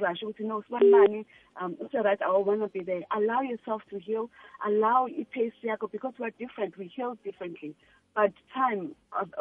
rush 0.00 0.22
ukuthi 0.22 0.40
no 0.42 0.62
sibani 0.70 1.24
um 1.60 1.76
say 1.90 1.98
right 1.98 2.22
I 2.22 2.28
want 2.28 2.60
to 2.60 2.68
be 2.68 2.84
there. 2.84 3.02
Allow 3.10 3.40
yourself 3.42 3.82
to 3.90 3.98
heal. 3.98 4.30
Allow 4.64 5.08
it 5.10 5.26
yakho 5.64 5.90
because 5.90 6.14
we're 6.18 6.30
different. 6.30 6.78
We 6.78 6.90
heal 6.94 7.16
differently. 7.24 7.74
But 8.14 8.32
time 8.54 8.92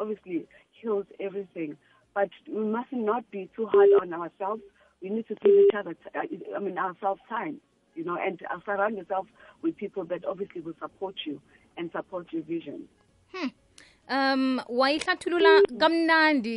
obviously 0.02 0.48
heals 0.82 1.06
everything. 1.20 1.78
But 2.16 2.30
we 2.48 2.64
must 2.64 2.92
not 2.92 3.30
be 3.30 3.50
too 3.56 3.68
hard 3.68 3.90
on 4.02 4.14
ourselves. 4.14 4.64
We 5.04 5.12
need 5.12 5.28
to 5.28 5.36
give 5.36 5.54
each 5.54 5.76
other, 5.78 5.96
I 6.16 6.60
mean, 6.60 6.80
ourselves 6.80 7.22
time 7.30 7.62
you 7.98 8.04
know, 8.06 8.16
and 8.16 8.40
uh, 8.50 8.60
surround 8.64 8.96
yourself 8.98 9.26
with 9.62 9.76
people 9.76 10.06
that 10.06 10.24
obviously 10.26 10.62
will 10.62 10.76
support 10.80 11.16
you 11.26 11.42
and 11.78 11.92
support 11.92 12.32
your 12.32 12.44
vision. 12.44 12.88
Hmm. 13.34 13.48
um 14.10 14.62
wayihlathulula 14.70 15.62
kamnandi 15.78 16.56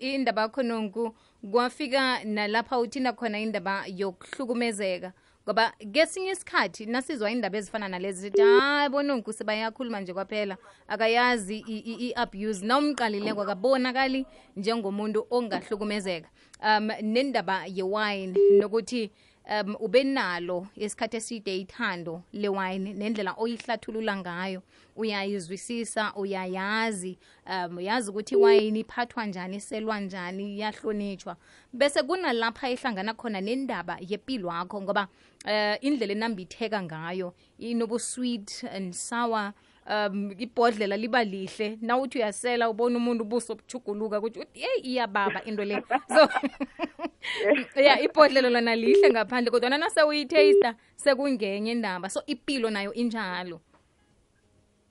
indaba 0.00 0.42
yakho 0.42 0.62
nonku 0.62 1.14
kwafika 1.50 2.24
nalapha 2.24 2.78
uthinda 2.78 3.12
khona 3.12 3.40
indaba 3.40 3.84
yokuhlukumezeka 3.86 5.12
ngoba 5.44 5.72
kesinye 5.92 6.30
isikhathi 6.30 6.86
nasizwa 6.86 7.30
indaba 7.30 7.58
ezifana 7.58 7.88
nalezi 7.88 8.22
sithi 8.22 8.42
hayi 8.42 8.88
bononku 8.88 9.32
sebayakhuluma 9.32 10.00
nje 10.00 10.12
kwaphela 10.12 10.56
akayazi 10.88 11.64
i-abuse 11.66 12.66
nawumqalileko 12.66 13.42
akabonakali 13.42 14.26
njengomuntu 14.56 15.26
ongahlukumezeka 15.30 16.28
um 16.62 16.90
nendaba 17.02 17.66
ye-wine 17.66 18.34
nokuthi 18.58 19.10
um 19.50 19.76
ube 19.80 20.04
nalo 20.04 20.66
isikhathi 20.76 21.16
eside 21.16 21.60
ithando 21.60 22.22
lewine 22.32 22.94
nendlela 22.94 23.34
oyihlathulula 23.36 24.16
ngayo. 24.16 24.62
Uyayizwisisa 24.96 26.14
uyayazi 26.14 27.18
um 27.46 27.76
uyazi 27.76 28.10
ukuthi 28.10 28.34
iwayini 28.34 28.80
iphathwa 28.80 29.26
njani 29.26 29.56
iselwa 29.56 30.00
njani 30.00 30.56
iyahlonitshwa. 30.56 31.36
Bese 31.72 32.02
kunalapha 32.02 32.70
ihlangana 32.70 33.14
khona 33.14 33.40
nendaba 33.40 33.98
yempilo 34.08 34.48
wakho 34.48 34.82
ngoba 34.82 35.08
uh, 35.44 35.84
indlela 35.84 36.12
enambitheka 36.12 36.82
ngayo 36.82 37.34
inobu-sweet 37.58 38.64
and 38.64 38.92
sour 38.92 39.52
um 39.86 40.32
ibhodlela 40.38 40.96
liba 40.96 41.24
lihle. 41.24 41.78
Nawuthi 41.80 42.18
uyasela 42.18 42.70
ubona 42.70 42.96
umuntu 42.96 43.24
ubuso 43.24 43.54
buchuguluka 43.54 44.18
ukuthi 44.18 44.46
yeyi 44.54 44.80
iyababa 44.82 45.44
into 45.44 45.64
le. 45.64 45.82
So 46.08 46.28
ya 47.86 48.00
ibhodlelo 48.00 48.50
lona 48.50 48.76
lihle 48.76 49.10
ngaphandle 49.10 49.50
kodwa 49.50 49.70
nase 49.70 50.02
uyitaster 50.02 50.74
sekungenye 50.96 51.72
indaba. 51.72 52.08
So 52.08 52.22
ipilo 52.26 52.70
nayo 52.70 52.92
injalo. 52.92 53.60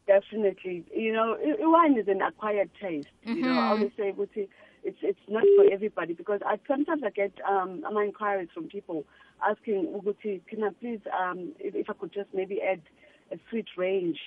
Definitely. 0.08 0.86
You 0.96 1.14
know 1.14 1.38
wine 1.72 1.98
is 1.98 2.08
an 2.08 2.22
acquired 2.22 2.70
taste. 2.82 3.10
Mm 3.26 3.34
-hmm. 3.34 3.38
you 3.38 3.44
know 3.44 3.62
i 3.62 3.70
always 3.72 3.92
say 3.98 4.12
ukuthi 4.12 4.50
it's 4.84 4.98
it's 5.02 5.26
not 5.28 5.44
for 5.56 5.66
everybody 5.74 6.14
because 6.14 6.42
I 6.46 6.58
sometimes 6.68 7.04
I 7.04 7.10
get 7.10 7.34
um 7.50 7.82
my 7.94 8.04
inquiries 8.04 8.50
from 8.54 8.68
people 8.68 9.04
asking 9.50 9.88
ukuthi 9.98 10.42
can 10.50 10.64
I 10.64 10.70
please 10.82 11.02
um 11.20 11.54
if, 11.60 11.76
if 11.76 11.90
I 11.90 11.94
could 11.94 12.14
just 12.14 12.30
maybe 12.34 12.62
add 12.62 12.82
a 13.32 13.38
sweet 13.50 13.68
range. 13.78 14.20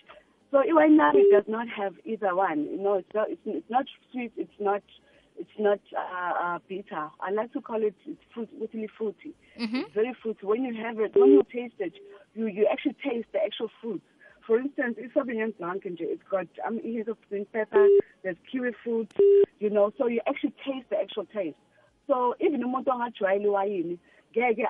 So 0.50 0.59
Iwainari 0.59 1.23
does 1.32 1.49
not 1.49 1.66
have 1.68 1.94
either 2.04 2.37
one. 2.37 2.66
You 2.71 2.82
know, 2.82 2.94
it's 2.94 3.14
not, 3.14 3.30
it's, 3.30 3.40
it's 3.47 3.71
not 3.71 3.87
sweet, 4.12 4.32
it's 4.37 4.61
not 4.61 4.82
it's 5.39 5.51
not 5.59 5.81
uh, 5.97 6.45
uh, 6.45 6.59
bitter. 6.69 7.09
I 7.21 7.31
like 7.31 7.53
to 7.53 7.61
call 7.61 7.83
it 7.83 7.95
it's 8.07 8.21
fruit, 8.33 8.49
really 8.73 8.89
fruity. 8.99 9.35
Mm-hmm. 9.61 9.77
It's 9.77 9.95
very 9.95 10.15
fruity. 10.23 10.47
When 10.47 10.65
you 10.65 10.75
have 10.83 10.99
it, 11.01 11.12
when 11.15 11.31
you 11.31 11.43
taste 11.53 11.75
it, 11.79 11.95
you, 12.35 12.47
you 12.47 12.69
actually 12.71 12.97
taste 13.05 13.29
the 13.33 13.41
actual 13.43 13.71
fruit. 13.81 14.03
For 14.47 14.59
instance, 14.59 14.97
it's 14.99 15.15
Sauvignon 15.15 15.57
Blanc 15.59 15.83
it's 15.85 16.23
got 16.31 16.47
um, 16.67 16.81
here's 16.83 17.07
of 17.07 17.17
green 17.29 17.47
pepper, 17.53 17.87
there's 18.23 18.37
kiwi 18.51 18.73
fruit, 18.83 19.12
you 19.61 19.71
know, 19.71 19.93
so 19.97 20.09
you 20.09 20.21
actually 20.27 20.55
taste 20.67 20.87
the 20.91 20.99
actual 20.99 21.27
taste. 21.27 21.57
So 22.09 22.35
even 22.41 22.65
umuntu 22.65 22.91
ongajwayeli 22.91 23.49
wayini 23.49 23.99
ngeke 24.37 24.67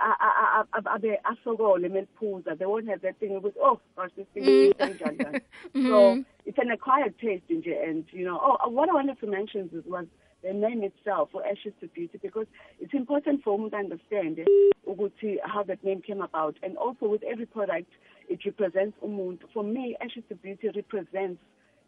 abe 0.85 1.21
asokole 1.25 1.89
meliphuza 1.89 2.57
they 2.59 2.67
won't 2.67 2.89
have 2.89 3.01
that 3.03 3.19
thing 3.19 3.37
ukuthi 3.37 3.59
oh 3.61 3.81
gosh 3.97 4.11
this 4.17 4.27
thing 4.35 4.43
is 4.45 4.75
mm. 4.75 5.41
so 5.89 6.25
it's 6.45 6.59
an 6.59 6.71
acquired 6.71 7.17
taste 7.19 7.51
nje 7.51 7.89
and 7.89 8.05
you 8.13 8.25
know 8.25 8.39
oh 8.43 8.69
what 8.71 8.89
I 8.89 8.93
wanted 8.93 9.21
to 9.21 9.27
mention 9.27 9.71
was 9.87 10.07
the 10.43 10.53
name 10.53 10.83
itself 10.83 11.31
for 11.33 11.45
Ashes 11.47 11.73
to 11.81 11.89
Beauty 11.89 12.19
because 12.23 12.47
it's 12.81 12.95
important 12.95 13.43
for 13.43 13.57
women 13.57 13.71
to 13.71 13.77
understand 13.77 14.39
ukuthi 14.87 15.37
how 15.45 15.63
that 15.65 15.83
name 15.85 16.03
came 16.03 16.21
about. 16.21 16.57
And 16.63 16.77
also 16.77 17.07
with 17.07 17.23
every 17.23 17.47
product 17.47 17.91
it 18.29 18.41
represents 18.45 18.97
umuntu. 19.05 19.41
For 19.53 19.65
me 19.65 19.97
Ashes 20.01 20.25
to 20.29 20.35
Beauty 20.37 20.71
represents 20.75 21.41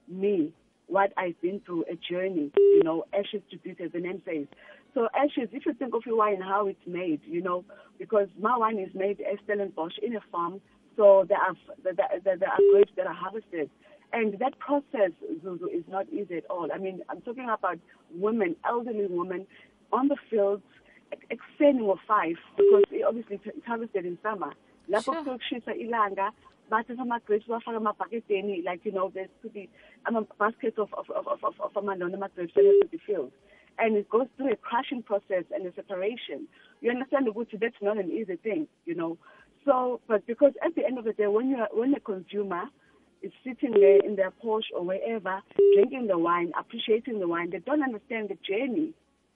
me 0.08 0.52
what 0.86 1.12
I've 1.16 1.40
been 1.40 1.60
through 1.64 1.84
a 1.90 1.96
journey 2.10 2.52
you 2.58 2.82
know 2.82 3.04
Ashes 3.12 3.42
to 3.50 3.58
Beauty 3.58 3.84
as 3.84 3.92
the 3.92 4.00
name 4.00 4.22
says. 4.24 4.46
So 4.94 5.08
ashes, 5.12 5.48
if 5.52 5.66
you 5.66 5.74
think 5.74 5.92
of 5.92 6.02
your 6.06 6.16
wine, 6.16 6.40
how 6.40 6.68
it's 6.68 6.86
made, 6.86 7.20
you 7.24 7.42
know, 7.42 7.64
because 7.98 8.28
my 8.40 8.56
wine 8.56 8.78
is 8.78 8.94
made 8.94 9.20
at 9.20 9.42
Stellenbosch 9.44 9.98
in 10.00 10.14
a 10.14 10.20
farm, 10.30 10.60
so 10.96 11.26
there 11.28 11.38
are, 11.38 11.54
there, 11.82 11.94
there, 11.94 12.36
there 12.36 12.48
are 12.48 12.58
grapes 12.72 12.92
that 12.96 13.08
are 13.08 13.14
harvested. 13.14 13.68
And 14.14 14.38
that 14.38 14.56
process, 14.60 15.10
Zuzu, 15.44 15.66
is 15.74 15.82
not 15.88 16.06
easy 16.08 16.36
at 16.36 16.44
all. 16.48 16.68
I 16.72 16.78
mean, 16.78 17.00
I'm 17.08 17.20
talking 17.22 17.50
about 17.50 17.80
women, 18.14 18.54
elderly 18.64 19.06
women, 19.10 19.44
on 19.92 20.06
the 20.06 20.16
fields, 20.30 20.62
extending 21.30 21.90
of 21.90 21.98
five, 22.06 22.36
because 22.56 22.84
obviously 23.06 23.40
it's 23.44 23.66
harvested 23.66 24.06
in 24.06 24.16
summer. 24.22 24.52
Lapho 24.88 25.12
kuyokushisa 25.24 25.74
ilanga, 25.74 26.30
bathatha 26.70 27.00
ama-grapes 27.00 27.48
bafaka 27.48 27.80
emabhaketeni 27.80 28.64
like 28.64 28.84
you 28.84 28.92
know 28.92 29.10
there's 29.12 29.28
to 29.42 29.48
be 29.48 29.68
ama-baskets 30.06 30.78
of, 30.78 30.94
of, 30.94 31.10
of, 31.10 31.26
of, 31.42 31.54
of 31.60 31.72
amalona 31.74 32.14
ama-grapes 32.14 32.52
that 32.54 32.62
to 32.62 32.88
be 32.90 33.00
filled 33.04 33.32
and 33.78 33.96
it 33.96 34.08
goes 34.08 34.26
through 34.36 34.52
a 34.52 34.56
crushing 34.56 35.02
process 35.02 35.44
and 35.52 35.66
a 35.66 35.74
separation. 35.74 36.46
You 36.80 36.92
understand, 36.92 37.26
Uguti, 37.26 37.58
that's 37.60 37.74
not 37.82 37.98
an 37.98 38.08
easy 38.10 38.36
thing, 38.36 38.68
you 38.86 38.94
know. 38.94 39.18
So, 39.64 40.00
but 40.06 40.24
because 40.26 40.52
at 40.64 40.76
the 40.76 40.84
end 40.84 40.98
of 40.98 41.04
the 41.04 41.12
day, 41.12 41.26
when 41.26 41.48
you 41.48 41.56
when 41.72 41.92
a 41.94 42.00
consumer 42.00 42.64
is 43.24 43.32
sitting 43.42 43.72
there 43.72 43.98
in 44.04 44.16
their 44.16 44.30
Porsche 44.30 44.72
or 44.76 44.84
wherever, 44.84 45.40
drinking 45.74 46.06
the 46.08 46.18
wine, 46.18 46.52
appreciating 46.58 47.20
the 47.20 47.26
wine, 47.26 47.50
they 47.50 47.58
don't 47.58 47.82
understand 47.82 48.28
the 48.28 48.38
journey 48.46 48.92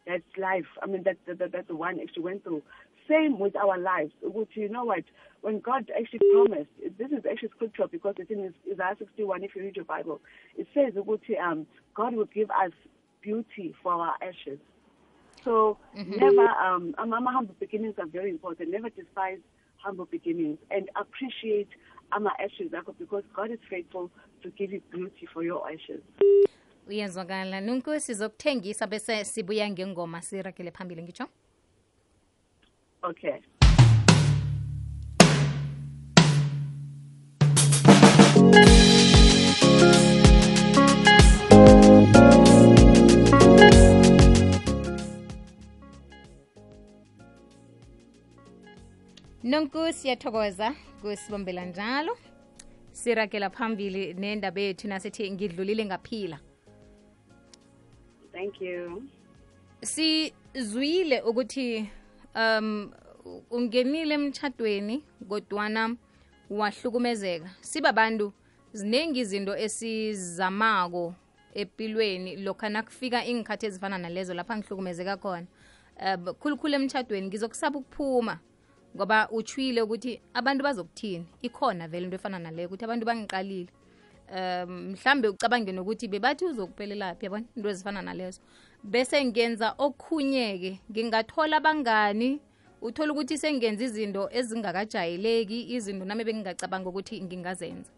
that's 0.07 0.23
life. 0.37 0.67
I 0.83 0.87
mean, 0.87 1.05
that, 1.05 1.17
that, 1.27 1.53
that's 1.53 1.69
the 1.69 1.77
one 1.77 1.99
actually 2.01 2.23
went 2.23 2.45
through. 2.45 2.63
Same 3.09 3.39
with 3.39 3.57
our 3.57 3.79
lives. 3.79 4.13
Which, 4.23 4.51
you 4.55 4.69
know 4.69 4.85
what? 4.85 5.05
When 5.41 5.61
God 5.61 5.91
actually 5.99 6.21
promised, 6.33 6.71
this 6.99 7.11
is 7.11 7.25
actually 7.31 7.49
scripture 7.57 7.87
because 7.91 8.15
it's 8.19 8.31
in 8.31 8.53
Isaiah 8.71 8.97
61, 8.99 9.45
if 9.45 9.57
you 9.57 9.63
read 9.63 9.77
your 9.77 9.87
Bible, 9.87 10.21
it 10.57 10.67
says, 10.75 10.93
um, 11.43 11.67
God 11.95 12.15
will 12.15 12.27
give 12.27 12.51
us 12.51 12.73
beauty 13.23 13.75
for 13.83 13.93
our 13.93 14.15
ashes. 14.21 14.59
So 15.45 15.79
mm-hmm. 15.97 16.19
never, 16.19 16.47
um, 16.49 16.95
our 16.99 17.33
humble 17.33 17.55
beginnings 17.59 17.95
are 17.99 18.07
very 18.07 18.31
important. 18.31 18.71
Never 18.71 18.91
despise 18.91 19.39
humble 19.79 20.07
beginnings 20.07 20.59
and 20.71 20.91
appreciate 21.01 21.69
our 22.13 22.33
ashes 22.41 22.71
because 22.99 23.25
God 23.35 23.51
is 23.51 23.59
faithful 23.69 24.11
to 24.43 24.51
give 24.51 24.73
you 24.73 24.83
beauty 24.91 25.27
for 25.33 25.43
your 25.45 25.71
ashes. 25.71 26.03
uyezwakala 26.89 27.61
nunku 27.61 28.01
sizokuthengisa 28.01 28.87
bese 28.87 29.25
sibuya 29.25 29.71
ngengoma 29.71 30.23
sirakele 30.23 30.71
phambili 30.71 31.03
ngitsho? 31.03 31.27
Okay. 33.03 33.41
Nonku 49.43 49.93
siyathokoza 49.93 50.75
kusibombela 51.01 51.65
njalo. 51.65 52.19
Sirakela 52.93 53.51
phambili 53.51 54.15
nendaba 54.15 54.61
yethu 54.61 54.89
nasethi 54.89 55.31
ngidlulile 55.31 55.85
ngaphila. 55.85 56.41
Thank 58.33 58.61
you. 58.61 59.03
Sizwile 59.83 61.21
ukuthi 61.21 61.91
um 62.35 62.91
ungenile 63.51 64.15
emtshadweni 64.15 65.05
kodwana 65.29 65.97
wahlukumezeka. 66.51 67.51
Sibabantu 67.61 68.33
ziningi 68.73 69.21
izinto 69.21 69.57
esizamako 69.57 71.15
empilweni 71.55 72.37
lokha 72.37 72.69
nakufika 72.69 73.25
ingikhathi 73.27 73.67
ezifana 73.67 73.99
nalezo 73.99 74.35
lapha 74.35 74.57
ngihlukumezeka 74.57 75.17
khona. 75.17 75.47
Um 76.01 76.35
khulukhulu 76.35 76.75
emtshadweni 76.75 77.27
ngizokusaba 77.27 77.79
ukuphuma 77.79 78.39
ngoba 78.97 79.29
uchwile 79.31 79.83
ukuthi 79.83 80.21
abantu 80.35 80.65
bazokuthini? 80.65 81.27
Ikhona 81.43 81.89
vele 81.89 82.05
into 82.05 82.17
efana 82.17 82.39
naleyo 82.39 82.69
ukuthi 82.69 82.85
abantu 82.85 83.07
bangiqalile. 83.07 83.69
Um 84.37 84.91
mhlambe 84.93 85.29
ucabange 85.29 85.73
nokuthi 85.73 86.09
bebathi 86.09 86.45
uzokuphelelaphi 86.45 87.25
yabona? 87.25 87.45
Into 87.57 87.69
ezifana 87.69 88.03
nalezo. 88.03 88.41
Bese 88.85 89.25
ngenza 89.25 89.75
okhunye-ke 89.79 90.81
ngingathola 90.91 91.57
abangani 91.57 92.41
uthole 92.83 93.11
ukuthi 93.13 93.39
sengenza 93.39 93.85
izinto 93.85 94.29
ezingakajayeleki 94.33 95.75
izinto 95.75 96.05
nami 96.05 96.25
bengingacabanga 96.25 96.89
ukuthi 96.89 97.23
ngingazenza. 97.23 97.91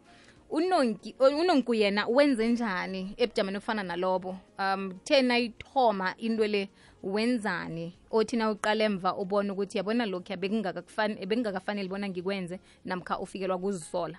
Unonki 0.50 1.14
unonku 1.18 1.74
yena 1.74 2.06
wenze 2.06 2.48
njani 2.48 3.14
ebujameni 3.16 3.58
ofana 3.58 3.82
nalobo? 3.82 4.36
Um 4.58 4.98
thena 5.04 5.38
ithoma 5.38 6.14
into 6.18 6.46
le 6.46 6.68
wenzani 7.02 7.94
othina 8.10 8.50
uqale 8.50 8.84
emva 8.84 9.16
ubona 9.16 9.52
ukuthi 9.52 9.78
yabona 9.78 10.06
lokhu 10.06 10.36
bekungakafanele 10.36 11.88
bona 11.88 12.08
ngikwenze 12.08 12.60
namkha 12.84 13.18
ufikelwa 13.18 13.58
kuzisola? 13.58 14.18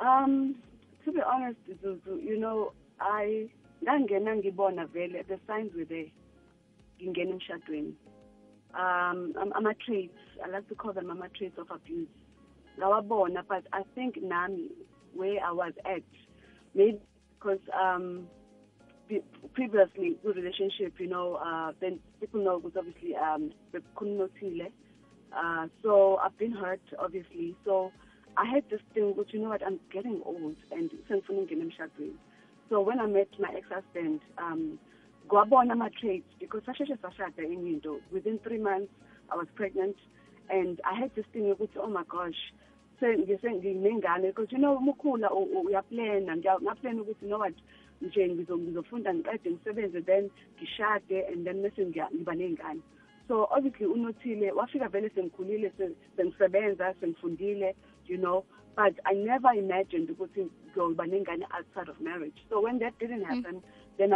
Um 0.00 0.54
to 1.04 1.12
be 1.12 1.20
honest 1.20 1.58
Zuzu, 1.82 2.22
you 2.22 2.38
know 2.38 2.72
i 3.00 3.50
ngangena 3.82 4.36
ngibona 4.36 4.86
vele 4.86 5.22
the 5.28 5.38
signs 5.46 5.74
were 5.74 5.84
there. 5.84 6.12
Ngingena 7.02 7.30
emshadweni. 7.32 7.94
Um 8.74 9.34
ama-traits 9.56 10.14
i 10.44 10.50
like 10.50 10.68
to 10.68 10.74
call 10.74 10.92
them 10.92 11.10
ama-traits 11.10 11.58
of 11.58 11.70
abuse. 11.70 12.08
Ngawabona 12.78 13.42
but 13.48 13.64
i 13.72 13.82
think 13.94 14.16
nami 14.22 14.70
where 15.14 15.40
i 15.44 15.50
was 15.52 15.72
at 15.84 16.02
maybe 16.74 17.00
because 17.34 17.60
um 17.74 18.28
previously 19.54 20.16
good 20.22 20.36
relationship 20.36 20.94
you 20.98 21.08
know 21.08 21.34
uh 21.34 21.72
then 21.80 21.98
people 22.20 22.42
know 22.42 22.60
because 22.60 22.76
obviously 22.78 23.14
um 23.16 23.50
bekunothile 23.72 24.70
uh 25.36 25.66
so 25.82 26.16
i've 26.24 26.36
been 26.38 26.52
hurt 26.52 26.80
obviously. 26.98 27.56
So 27.64 27.92
i 28.36 28.44
had 28.44 28.64
this 28.70 28.80
thing 28.94 29.14
which 29.16 29.32
you 29.32 29.40
know 29.40 29.48
what 29.48 29.62
i'm 29.66 29.80
getting 29.92 30.20
old 30.24 30.56
and 30.70 30.90
so 32.68 32.80
when 32.80 33.00
i 33.00 33.06
met 33.06 33.28
my 33.38 33.52
ex-husband 33.56 34.20
um 34.38 34.78
kwabona 35.28 35.72
ama-traits 35.72 36.26
because 36.38 36.62
sasheshe 36.62 36.96
sashada 37.02 37.42
enye 37.42 37.74
into. 37.74 38.00
Within 38.12 38.38
three 38.38 38.58
months 38.58 38.92
i 39.32 39.36
was 39.36 39.46
pregnant 39.54 39.96
and 40.48 40.80
i 40.84 40.94
had 40.94 41.10
this 41.14 41.26
thing 41.32 41.52
ukuthi 41.54 41.78
oh 41.78 41.88
my 41.88 42.04
gosh 42.08 42.52
because 43.00 44.52
you 44.52 44.58
know 44.58 44.76
uma 44.76 44.92
ukhula 44.92 45.30
uyaplana 45.30 46.36
ngaplana 46.36 47.02
ukuthi 47.02 47.22
you 47.22 47.28
know 47.28 47.38
what 47.38 47.54
nje 48.00 48.28
ngizofunda 48.28 49.14
ngiqede 49.14 49.50
ngisebenze 49.50 50.00
then 50.02 50.30
ngishade 50.56 51.26
and 51.32 51.44
then 51.44 51.62
bese 51.62 51.86
ngiba 51.86 52.34
ney'ngane 52.34 52.80
so 53.28 53.48
obviously 53.50 53.86
unothile 53.86 54.52
wafika 54.52 54.88
vele 54.88 55.10
sengikhulile 55.10 55.72
sengisebenza 56.16 56.94
sengifundile 57.00 57.74
you 58.06 58.18
know 58.18 58.44
but 58.76 58.94
i 59.04 59.14
never 59.14 59.54
imagined 59.54 60.10
ukuthi 60.10 60.50
ngiyoba 60.70 61.06
nengane 61.06 61.46
outside 61.58 61.90
of 61.90 62.00
marriage 62.00 62.40
so 62.48 62.60
when 62.60 62.78
that 62.78 62.98
didn't 62.98 63.24
happen 63.24 63.54
mm. 63.54 63.62
then 63.98 64.10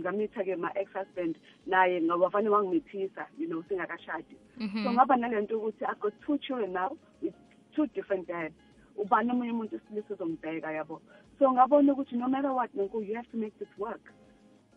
ngamitha-ke 0.00 0.56
ma-ex-husband 0.56 1.36
naye 1.66 2.02
ngabafane 2.02 2.48
wangimithisa 2.48 3.26
you 3.38 3.46
know 3.46 3.62
singakashadi 3.68 4.36
mm 4.58 4.66
-hmm. 4.66 4.84
so 4.84 4.92
ngaba 4.92 5.16
nale 5.16 5.40
nto 5.40 5.58
ukuthi 5.58 5.84
i 5.84 5.94
got 6.00 6.14
two 6.20 6.38
children 6.38 6.72
now 6.72 6.96
with 7.22 7.34
two 7.74 7.86
different 7.86 8.28
dads 8.28 8.54
ubani 8.96 9.30
omunye 9.30 9.52
umuntu 9.52 9.76
isilisa 9.76 10.14
uzombheka 10.14 10.72
yabo? 10.72 11.00
So 11.38 11.52
ngabona 11.52 11.92
ukuthi 11.92 12.16
no 12.16 12.28
matter 12.28 12.52
what 12.52 12.74
nonku 12.74 13.02
you 13.02 13.14
have 13.16 13.30
to 13.30 13.36
make 13.36 13.58
this 13.58 13.68
work. 13.78 14.12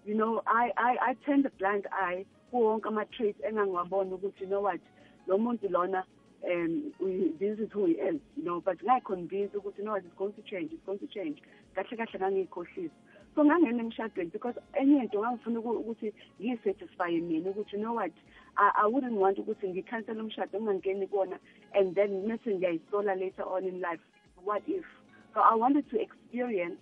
You 0.05 0.15
know 0.15 0.41
i 0.45 0.71
i 0.77 0.97
i 1.09 1.13
turned 1.25 1.45
a 1.45 1.49
blind 1.49 1.87
eye 1.91 2.25
kuwo 2.51 2.79
ama-traits 2.83 3.43
engangiwabona 3.43 4.15
ukuthi 4.15 4.41
you 4.41 4.47
know 4.47 4.61
what 4.61 4.81
lo 5.27 5.37
muntu 5.37 5.69
lona 5.69 6.03
um 6.43 6.91
this 7.39 7.59
is 7.59 7.71
who 7.71 7.85
he 7.85 7.93
is 7.93 8.19
you 8.37 8.43
know 8.43 8.61
but 8.61 8.77
ngayiconvince 8.83 9.57
ukuthi 9.57 9.77
you 9.79 9.85
know 9.85 9.93
what 9.93 10.05
it's 10.05 10.17
going 10.17 10.33
to 10.33 10.41
change 10.41 10.73
it's 10.73 10.85
going 10.85 10.99
to 10.99 11.07
change. 11.07 11.41
Kahle 11.75 11.97
kahle 11.97 12.19
ngangiyikhohlisa. 12.19 12.95
So 13.35 13.43
ngangena 13.43 13.83
emshadweni 13.83 14.31
because 14.31 14.55
enye 14.73 15.01
into 15.03 15.19
ngangifuna 15.19 15.59
ukuthi 15.59 16.13
ngiyisatisfye 16.39 17.21
mina 17.21 17.49
ukuthi 17.49 17.73
you 17.73 17.79
know 17.79 17.93
what 17.93 18.11
I, 18.57 18.71
I 18.83 18.87
wouldn't 18.87 19.13
want 19.13 19.37
ukuthi 19.37 19.69
ngikhansele 19.69 20.21
umshado 20.21 20.57
ungangeni 20.57 21.07
kuwona 21.07 21.39
and 21.73 21.95
then 21.95 22.27
mese 22.27 22.55
ngiyayisola 22.55 23.15
later 23.15 23.43
on 23.43 23.63
in 23.65 23.81
life. 23.81 24.01
What 24.43 24.63
if? 24.67 24.85
So 25.33 25.39
i 25.39 25.55
wanted 25.55 25.89
to 25.89 26.01
experience 26.01 26.77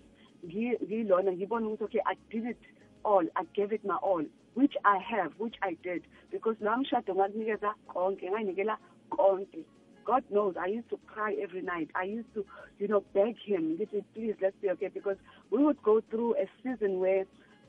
ngilona 0.45 1.31
ngibone 1.31 1.67
ukuthi 1.67 1.84
okay 1.84 2.01
i 2.05 2.15
did 2.29 2.45
it 2.45 2.62
all. 3.03 3.25
I 3.36 3.43
gave 3.53 3.71
it 3.71 3.84
my 3.86 3.95
all 3.95 4.25
which 4.55 4.75
i 4.84 4.97
have 4.97 5.31
which 5.38 5.55
i 5.62 5.77
did. 5.84 6.03
Because 6.31 6.57
la 6.62 6.77
mshado 6.77 7.15
ngakunikeza 7.15 7.73
konke 7.88 8.31
ngayinikela 8.31 8.77
konke. 9.10 9.65
God 10.03 10.23
knows 10.29 10.55
I 10.57 10.67
used 10.67 10.89
to 10.89 10.97
cry 11.07 11.36
every 11.41 11.62
night. 11.62 11.89
I 11.95 12.03
used 12.03 12.34
to, 12.34 12.45
you 12.79 12.88
know, 12.88 13.03
beg 13.13 13.36
him, 13.45 13.77
please, 14.15 14.36
let's 14.41 14.55
be 14.62 14.69
okay. 14.71 14.88
Because 14.88 15.17
we 15.51 15.63
would 15.63 15.81
go 15.84 16.01
through 16.10 16.36
a 16.38 16.47
season 16.63 16.99
where 16.99 17.25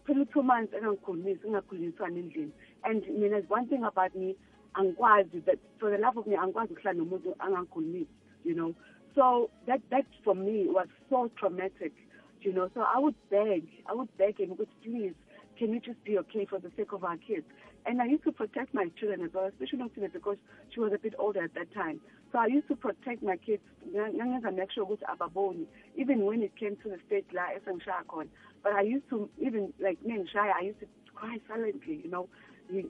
phela 0.06 0.24
two 0.32 0.42
months 0.42 0.74
engangikhulumisi 0.74 1.42
singakhulunyiswana 1.42 2.18
endlini 2.18 2.52
and 2.84 3.06
mina 3.08 3.42
one 3.48 3.66
thing 3.66 3.84
about 3.84 4.14
me 4.14 4.36
angikwazi 4.74 5.40
that 5.44 5.58
for 5.78 5.90
the 5.90 5.98
love 5.98 6.16
of 6.16 6.26
me 6.26 6.36
angikwazi 6.36 6.72
ukuhlala 6.72 6.98
nomuntu 6.98 7.34
angangikhulumisi 7.38 8.10
you 8.44 8.54
know. 8.54 8.74
So 9.14 9.50
that 9.66 9.80
that 9.90 10.06
for 10.24 10.34
me 10.34 10.66
was 10.68 10.88
so 11.10 11.30
traumatic 11.38 11.92
you 12.40 12.52
know. 12.52 12.70
So 12.74 12.80
i 12.82 12.98
would 12.98 13.14
beg 13.30 13.64
i 13.86 13.94
would 13.94 14.08
beg 14.18 14.38
him 14.38 14.50
ukuthi 14.50 14.74
please 14.82 15.14
can 15.62 15.72
you 15.72 15.79
just 15.79 16.03
be 16.03 16.18
okay 16.18 16.44
for 16.44 16.59
the 16.59 16.72
sake 16.77 16.92
of 16.92 17.05
our 17.05 17.16
kids 17.16 17.44
and 17.87 18.03
I 18.03 18.07
used 18.07 18.25
to 18.25 18.33
protect 18.33 18.75
my 18.75 18.87
children 18.98 19.22
as 19.22 19.31
well, 19.33 19.44
especially 19.46 19.79
Notile 19.79 20.12
because 20.12 20.37
she 20.75 20.81
was 20.81 20.92
a 20.92 20.98
bit 20.98 21.14
older 21.20 21.44
at 21.44 21.55
that 21.55 21.72
time. 21.72 22.01
So 22.33 22.38
I 22.38 22.46
used 22.46 22.66
to 22.68 22.75
protect 22.75 23.22
my 23.22 23.37
kids, 23.37 23.62
make 23.94 24.72
sure 24.75 24.87
ababoni, 24.87 25.66
even 25.96 26.25
when 26.25 26.42
it 26.42 26.57
came 26.59 26.77
to 26.83 26.88
the 26.88 26.96
state 27.07 27.27
la 27.33 27.42
But 28.64 28.72
I 28.72 28.81
used 28.83 29.09
to 29.11 29.29
even 29.38 29.72
like 29.81 30.03
me 30.05 30.14
and 30.14 30.29
Shaya, 30.29 30.53
I 30.61 30.64
used 30.64 30.81
to 30.81 30.87
cry 31.14 31.37
silently, 31.48 32.01
you 32.03 32.11
know, 32.11 32.29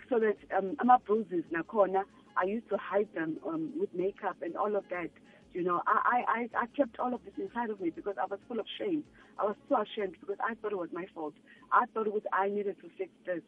so 0.09 0.19
that 0.19 0.37
um 0.57 0.77
my 0.83 0.97
bruises 1.07 1.45
nakhona, 1.53 2.05
I 2.41 2.45
used 2.47 2.69
to 2.71 2.79
hide 2.79 3.09
them 3.15 3.37
um, 3.47 3.73
with 3.79 3.93
makeup 3.95 4.37
and 4.41 4.57
all 4.57 4.77
of 4.77 4.85
that. 4.89 5.11
You 5.55 5.65
know, 5.65 5.83
I, 5.87 6.25
I, 6.29 6.49
I 6.63 6.67
kept 6.77 6.99
all 6.99 7.13
of 7.13 7.21
this 7.25 7.35
inside 7.37 7.71
of 7.71 7.81
me 7.81 7.91
because 7.91 8.15
I 8.21 8.27
was 8.27 8.39
full 8.49 8.59
of 8.59 8.67
shame. 8.79 9.05
I 9.39 9.45
was 9.45 9.57
so 9.69 9.83
ashamed 9.83 10.17
because 10.21 10.37
I 10.43 10.55
thought 10.55 10.73
it 10.73 10.79
was 10.79 10.89
my 10.93 11.07
fault. 11.15 11.35
I 11.71 11.85
thought 11.93 12.07
it 12.07 12.13
was 12.13 12.23
I 12.33 12.49
needed 12.49 12.77
to 12.81 12.89
fix 12.97 13.11
this 13.27 13.43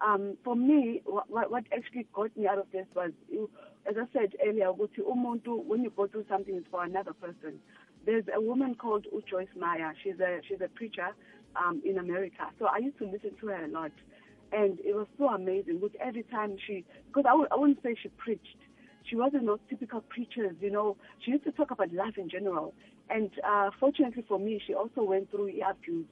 um, 0.00 0.36
for 0.44 0.56
me, 0.56 1.02
what, 1.04 1.50
what 1.50 1.64
actually 1.74 2.06
got 2.12 2.36
me 2.36 2.46
out 2.46 2.58
of 2.58 2.66
this 2.72 2.86
was, 2.94 3.12
as 3.88 3.94
I 3.96 4.04
said 4.12 4.32
earlier, 4.46 4.72
when 4.72 5.82
you 5.82 5.92
go 5.96 6.06
through 6.06 6.26
something, 6.28 6.54
it's 6.56 6.66
for 6.70 6.84
another 6.84 7.12
person. 7.12 7.58
There's 8.04 8.24
a 8.34 8.40
woman 8.40 8.74
called 8.74 9.06
Joyce 9.28 9.48
Meyer. 9.58 9.92
She's 10.04 10.20
a 10.20 10.40
she's 10.48 10.60
a 10.64 10.68
preacher 10.68 11.08
um, 11.56 11.82
in 11.84 11.98
America. 11.98 12.46
So 12.58 12.66
I 12.66 12.78
used 12.78 12.98
to 12.98 13.04
listen 13.04 13.32
to 13.40 13.46
her 13.48 13.64
a 13.64 13.68
lot. 13.68 13.90
And 14.52 14.78
it 14.80 14.94
was 14.94 15.08
so 15.18 15.26
amazing. 15.28 15.80
With 15.80 15.96
every 15.96 16.22
time 16.24 16.56
she, 16.66 16.84
because 17.08 17.24
I 17.28 17.56
wouldn't 17.56 17.82
say 17.82 17.96
she 18.00 18.08
preached. 18.10 18.58
She 19.08 19.16
wasn't 19.16 19.46
those 19.46 19.60
typical 19.68 20.00
preachers, 20.02 20.56
you 20.60 20.70
know. 20.70 20.96
She 21.24 21.30
used 21.32 21.44
to 21.44 21.52
talk 21.52 21.70
about 21.70 21.92
life 21.92 22.18
in 22.18 22.28
general. 22.28 22.74
And 23.08 23.30
uh, 23.46 23.70
fortunately 23.78 24.24
for 24.26 24.38
me, 24.38 24.60
she 24.66 24.74
also 24.74 25.02
went 25.02 25.30
through 25.30 25.50
abuse. 25.68 26.06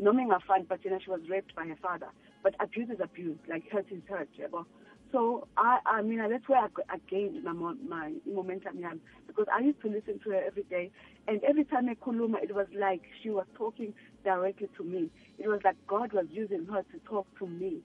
Knowing 0.00 0.30
her 0.30 0.38
fun, 0.46 0.64
but 0.68 0.84
you 0.84 0.92
know, 0.92 0.98
she 1.04 1.10
was 1.10 1.20
raped 1.28 1.54
by 1.56 1.66
her 1.66 1.76
father. 1.82 2.06
But 2.44 2.54
abuse 2.60 2.88
is 2.88 3.00
abuse, 3.02 3.38
like 3.48 3.64
hurt 3.70 3.86
is 3.90 4.02
hurt. 4.08 4.28
You 4.36 4.48
know? 4.52 4.66
So 5.10 5.48
I, 5.56 5.78
I 5.86 6.02
mean, 6.02 6.18
that's 6.30 6.48
where 6.48 6.60
I, 6.60 6.68
I 6.88 6.98
gained 7.10 7.42
my, 7.42 7.52
my 7.52 8.12
momentum 8.26 8.78
young 8.78 9.00
because 9.26 9.46
I 9.52 9.60
used 9.60 9.80
to 9.82 9.88
listen 9.88 10.20
to 10.24 10.30
her 10.30 10.42
every 10.46 10.64
day, 10.64 10.90
and 11.26 11.42
every 11.44 11.64
time 11.64 11.88
I 11.88 11.94
kuluma, 11.94 12.42
it 12.42 12.54
was 12.54 12.66
like 12.78 13.02
she 13.22 13.30
was 13.30 13.46
talking 13.56 13.94
directly 14.22 14.68
to 14.76 14.84
me. 14.84 15.10
It 15.38 15.48
was 15.48 15.60
like 15.64 15.76
God 15.86 16.12
was 16.12 16.26
using 16.30 16.66
her 16.66 16.82
to 16.82 16.98
talk 17.08 17.26
to 17.38 17.46
me. 17.46 17.78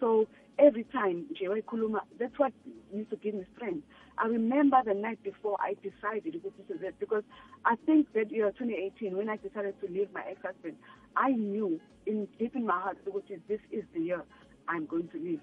So 0.00 0.26
every 0.58 0.84
time 0.84 1.26
Jewe 1.38 1.62
kuluma, 1.62 2.00
that's 2.18 2.38
what 2.38 2.52
used 2.92 3.10
to 3.10 3.16
give 3.16 3.34
me 3.34 3.44
strength. 3.56 3.86
I 4.18 4.26
remember 4.26 4.78
the 4.84 4.94
night 4.94 5.22
before 5.22 5.56
I 5.60 5.74
decided 5.74 6.40
this 6.42 6.52
is 6.68 6.82
it 6.82 6.94
because 6.98 7.22
I 7.64 7.76
think 7.84 8.12
that 8.14 8.30
year 8.30 8.50
2018 8.50 9.16
when 9.16 9.28
I 9.28 9.36
decided 9.36 9.74
to 9.80 9.92
leave 9.92 10.08
my 10.14 10.22
ex-husband, 10.30 10.76
I 11.16 11.30
knew 11.30 11.80
in 12.06 12.26
deep 12.38 12.56
in 12.56 12.64
my 12.66 12.80
heart 12.80 12.98
is 13.28 13.40
this 13.48 13.60
is 13.70 13.84
the 13.94 14.00
year 14.00 14.22
I'm 14.68 14.86
going 14.86 15.08
to 15.08 15.18
leave 15.18 15.40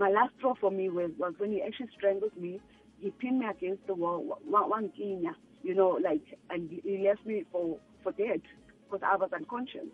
my 0.00 0.08
last 0.08 0.32
straw 0.38 0.54
for 0.58 0.70
me 0.70 0.88
was, 0.88 1.10
was 1.18 1.34
when 1.38 1.52
he 1.52 1.62
actually 1.62 1.90
strangled 1.96 2.36
me. 2.36 2.58
He 2.98 3.10
pinned 3.10 3.38
me 3.40 3.46
against 3.46 3.86
the 3.86 3.94
wall, 3.94 4.38
one, 4.46 4.90
kinya, 4.98 5.32
you 5.62 5.74
know, 5.74 5.98
like, 6.02 6.22
and 6.48 6.70
he 6.82 7.04
left 7.06 7.24
me 7.26 7.44
for, 7.52 7.76
for 8.02 8.12
dead 8.12 8.40
because 8.84 9.06
I 9.06 9.16
was 9.16 9.30
unconscious. 9.34 9.88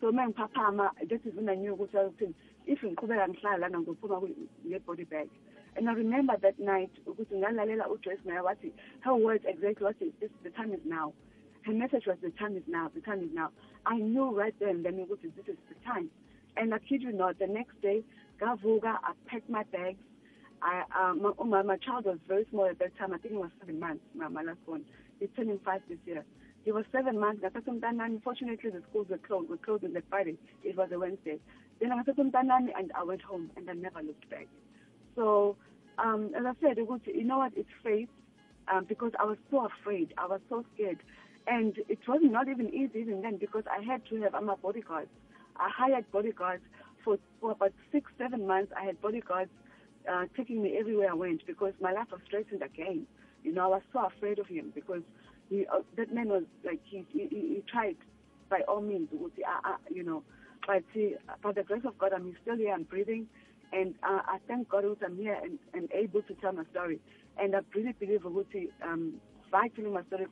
So 0.00 0.10
man, 0.10 0.32
Papa, 0.32 0.90
this 1.08 1.20
is 1.24 1.34
when 1.34 1.48
I 1.50 1.54
knew 1.54 1.74
what 1.74 1.90
saying. 2.18 2.34
If 2.66 2.80
ngiqhubeka 2.82 3.28
ngihlala 3.28 3.60
lana 3.60 3.78
ngizophuma 3.78 4.22
nge-body 4.66 5.04
bag 5.04 5.28
and 5.76 5.88
I 5.88 5.92
remember 5.92 6.36
that 6.42 6.58
night 6.58 6.90
ukuthi 7.06 7.34
ngalalela 7.36 7.88
uJoyce 7.88 8.24
Meyer 8.24 8.42
wathi 8.42 8.72
her 9.00 9.14
words 9.14 9.44
exactly 9.46 9.84
what 9.84 9.98
this 9.98 10.30
the 10.42 10.50
time 10.50 10.72
is 10.72 10.80
now 10.84 11.12
her 11.62 11.72
message 11.72 12.06
was 12.06 12.18
the 12.22 12.30
time 12.30 12.56
is 12.56 12.62
now 12.66 12.90
the 12.94 13.00
time 13.00 13.20
is 13.20 13.30
now 13.32 13.50
I 13.86 13.96
knew 13.98 14.30
right 14.30 14.54
then 14.60 14.82
then 14.82 14.94
ukuthi 14.94 15.34
this 15.34 15.48
is 15.48 15.56
the 15.68 15.74
time 15.84 16.10
and 16.56 16.74
I 16.74 16.78
kid 16.78 17.02
you 17.02 17.12
not 17.12 17.38
the 17.38 17.46
next 17.46 17.80
day 17.80 18.04
Gavuga, 18.42 18.98
I 19.02 19.12
packed 19.26 19.48
my 19.48 19.62
bags. 19.72 19.98
I, 20.62 20.82
um, 20.98 21.34
my, 21.48 21.62
my 21.62 21.76
child 21.76 22.04
was 22.04 22.18
very 22.28 22.46
small 22.50 22.66
at 22.66 22.78
that 22.78 22.96
time. 22.98 23.12
I 23.12 23.18
think 23.18 23.34
he 23.34 23.38
was 23.38 23.50
seven 23.60 23.80
months, 23.80 24.02
my, 24.14 24.28
my 24.28 24.42
last 24.42 24.58
one. 24.66 24.84
He's 25.18 25.28
turning 25.36 25.58
five 25.64 25.80
this 25.88 25.98
year. 26.06 26.24
He 26.64 26.72
was 26.72 26.84
seven 26.92 27.18
months. 27.18 27.42
I 27.44 27.48
unfortunately, 27.58 28.70
the 28.70 28.82
schools 28.88 29.08
were 29.08 29.18
closed. 29.18 29.50
Were 29.50 29.56
closed 29.56 29.84
on 29.84 29.92
the 29.92 30.02
Friday. 30.08 30.36
It 30.62 30.76
was 30.76 30.90
a 30.92 30.98
Wednesday. 30.98 31.38
Then 31.80 31.90
I 31.92 31.96
and 32.78 32.92
I 32.94 33.02
went 33.02 33.22
home 33.22 33.50
and 33.56 33.68
I 33.68 33.72
never 33.72 34.00
looked 34.02 34.28
back. 34.30 34.46
So, 35.16 35.56
um, 35.98 36.30
as 36.36 36.44
I 36.46 36.52
said, 36.60 36.78
you 36.78 37.24
know 37.24 37.38
what? 37.38 37.52
It's 37.56 37.68
faith 37.82 38.08
um, 38.72 38.84
because 38.88 39.12
I 39.18 39.24
was 39.24 39.38
so 39.50 39.66
afraid. 39.66 40.14
I 40.16 40.26
was 40.26 40.40
so 40.48 40.64
scared. 40.74 40.98
And 41.48 41.76
it 41.88 41.98
was 42.06 42.20
not 42.22 42.48
even 42.48 42.72
easy 42.72 43.00
even 43.00 43.22
then 43.22 43.36
because 43.36 43.64
I 43.68 43.82
had 43.82 44.06
to 44.10 44.22
have 44.22 44.40
my 44.44 44.54
bodyguards. 44.54 45.10
I 45.56 45.68
hired 45.68 46.10
bodyguards 46.12 46.62
for, 47.04 47.18
for 47.40 47.52
about 47.52 47.72
six, 47.90 48.10
seven 48.18 48.46
months, 48.46 48.72
I 48.78 48.84
had 48.84 49.00
bodyguards 49.00 49.50
uh, 50.10 50.24
taking 50.36 50.62
me 50.62 50.76
everywhere 50.78 51.10
I 51.10 51.14
went 51.14 51.46
because 51.46 51.72
my 51.80 51.92
life 51.92 52.08
was 52.10 52.20
threatened 52.28 52.62
again. 52.62 53.06
You 53.42 53.52
know, 53.52 53.64
I 53.64 53.68
was 53.68 53.82
so 53.92 54.06
afraid 54.06 54.38
of 54.38 54.46
him 54.46 54.72
because 54.74 55.02
he, 55.52 55.66
uh, 55.66 55.80
that 55.96 56.14
man 56.14 56.28
was 56.28 56.44
like, 56.64 56.80
he, 56.84 57.04
he, 57.12 57.28
he 57.30 57.62
tried 57.70 57.96
by 58.48 58.60
all 58.66 58.80
means, 58.80 59.08
uh, 59.12 59.68
uh, 59.68 59.76
you 59.90 60.02
know, 60.02 60.22
but 60.66 60.82
see, 60.94 61.14
by 61.42 61.52
the 61.52 61.62
grace 61.62 61.82
of 61.84 61.98
God, 61.98 62.12
I'm 62.14 62.34
still 62.42 62.56
here, 62.56 62.72
I'm 62.72 62.84
breathing, 62.84 63.26
and 63.72 63.94
uh, 64.02 64.20
I 64.26 64.38
thank 64.48 64.68
God 64.68 64.84
that 64.84 65.06
I'm 65.06 65.16
here 65.16 65.38
and, 65.42 65.58
and 65.74 65.90
able 65.92 66.22
to 66.22 66.34
tell 66.34 66.52
my 66.52 66.64
story. 66.70 67.00
And 67.38 67.54
I 67.56 67.60
really 67.74 67.92
believe 67.92 68.20
ukuthi 68.20 68.68
um, 68.84 69.14
vitally 69.50 69.90
my 69.90 70.02
story, 70.04 70.26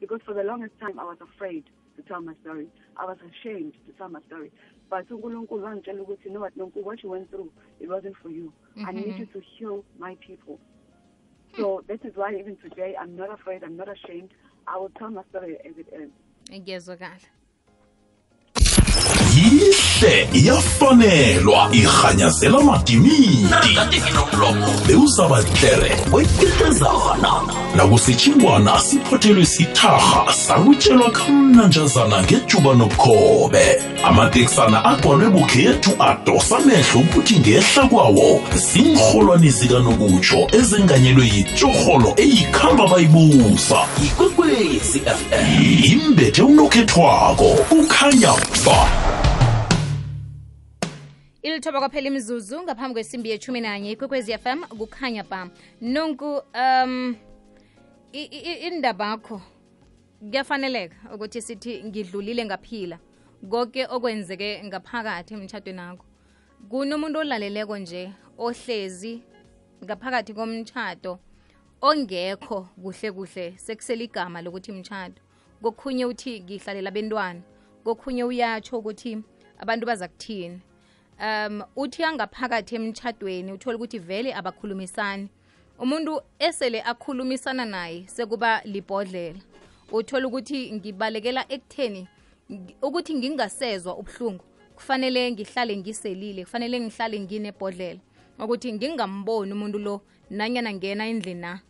because 0.00 0.20
for 0.24 0.34
the 0.34 0.42
longest 0.42 0.72
time 0.80 0.98
I 0.98 1.04
was 1.04 1.18
afraid 1.20 1.64
to 1.96 2.02
tell 2.02 2.20
my 2.20 2.34
story. 2.42 2.68
I 2.96 3.04
was 3.04 3.18
ashamed 3.20 3.74
to 3.86 3.92
tell 3.98 4.08
my 4.08 4.20
story. 4.26 4.50
But 4.90 5.08
uNkulunkulu 5.08 5.64
wangitshela 5.64 6.02
ukuthi 6.02 6.26
you 6.26 6.32
know 6.32 6.40
what 6.40 6.52
what 6.56 7.02
you 7.02 7.10
went 7.10 7.30
through, 7.30 7.50
it 7.80 7.88
wasn't 7.88 8.16
for 8.22 8.30
you. 8.30 8.52
Mm-hmm. 8.76 8.88
I 8.88 8.92
need 8.92 9.18
you 9.18 9.26
to 9.26 9.40
heal 9.40 9.84
my 9.98 10.16
people. 10.26 10.58
So 11.56 11.82
this 11.88 12.00
is 12.04 12.16
why 12.16 12.34
even 12.34 12.56
today 12.56 12.94
I'm 13.00 13.16
not 13.16 13.32
afraid, 13.32 13.62
I'm 13.64 13.76
not 13.76 13.88
ashamed. 13.88 14.30
I 14.66 14.78
will 14.78 14.90
tell 14.98 15.10
my 15.10 15.22
story 15.30 15.56
as 15.68 15.74
it 15.76 15.88
is. 16.02 16.10
ngiyezwakala 16.50 17.20
yihle 20.02 20.28
iyafanelwa 20.32 21.68
irhanyazela 21.72 22.60
madimidi. 22.60 23.48
Bewuzabahlere 24.86 25.96
kweketezana 26.10 27.32
nakusitshingwana 27.76 28.80
siphothelwe 28.80 29.46
sitharha 29.46 30.32
sakutshelwa 30.32 31.10
kamnanjazana 31.10 32.22
ngejuba 32.22 32.74
nokhobe 32.74 33.82
amateksana 34.04 34.84
agcwalwe 34.84 35.30
bukhethu 35.30 35.90
adosa 35.98 36.56
amehlo 36.56 37.00
ukuthi 37.00 37.38
ngehla 37.38 37.86
kwawo 37.88 38.40
ziinrholwani 38.54 39.50
zikanokutsho 39.50 40.48
ezenganyelwe 40.52 41.26
yitshorholo 41.26 42.14
eyikhamba 42.16 42.86
bayibusa. 42.86 43.76
Ikwekwezi 44.04 45.00
fm 45.00 45.64
imbethe 45.84 46.42
unokhethwako 46.42 47.56
ukhanya 47.70 48.32
ba. 48.66 49.21
Ilithoba 51.42 51.78
kwaphela 51.78 52.06
imzuzu 52.06 52.62
ngaphambi 52.62 52.94
kwesimbi 52.94 53.30
yechumi 53.30 53.60
nanye 53.60 53.92
ikwekwezi 53.92 54.38
fm 54.38 54.62
kukhanya 54.78 55.24
ba 55.24 55.50
nonku 55.80 56.42
um 56.54 57.16
indabakho 58.12 59.40
kuyafaneleka 60.20 60.96
ukuthi 61.14 61.42
sithi 61.42 61.84
ngidlulile 61.84 62.44
ngaphila. 62.44 62.98
Konke 63.50 63.86
okwenzeke 63.86 64.62
ngaphakathi 64.64 65.34
emtshadweni 65.34 65.80
akho 65.80 66.04
kunomuntu 66.70 67.18
olaleleko 67.18 67.78
nje 67.78 68.12
ohlezi 68.38 69.22
ngaphakathi 69.84 70.32
komtshado 70.34 71.18
ongekho 71.82 72.68
kuhle 72.82 73.08
kuhle 73.12 73.54
sekusela 73.58 74.02
igama 74.02 74.42
lokuthi 74.42 74.72
mtshato 74.72 75.22
kokhunye 75.62 76.04
uthi 76.06 76.40
ngihlalela 76.40 76.90
bentwana 76.90 77.42
kokhunye 77.84 78.24
uyatsho 78.24 78.78
ukuthi 78.78 79.18
abantu 79.58 79.86
baza 79.86 80.08
kuthini 80.08 80.60
um 81.20 81.62
uthi 81.76 82.04
angaphakathi 82.04 82.74
emtshadweni 82.74 83.52
uthola 83.52 83.76
ukuthi 83.76 83.98
vele 83.98 84.34
abakhulumisani. 84.34 85.28
Umuntu 85.78 86.22
esele 86.38 86.82
akhulumisana 86.82 87.64
naye 87.64 88.04
sekuba 88.06 88.62
libhodlela. 88.64 89.40
Uthola 89.92 90.26
ukuthi 90.26 90.72
ngibalekela 90.72 91.44
ekutheni 91.48 92.08
ukuthi 92.82 93.14
ngingasezwa 93.14 93.96
ubuhlungu. 93.96 94.44
Kufanele 94.76 95.32
ngihlale 95.32 95.76
ngiselile 95.76 96.44
kufanele 96.44 96.80
ngihlale 96.80 97.20
nginebhodlela. 97.20 98.00
Ukuthi 98.38 98.72
ngingamboni 98.72 99.52
umuntu 99.52 99.78
lo 99.78 100.00
nanyana 100.30 100.72
ngena 100.72 101.06
endlini 101.06 101.40
na. 101.40 101.60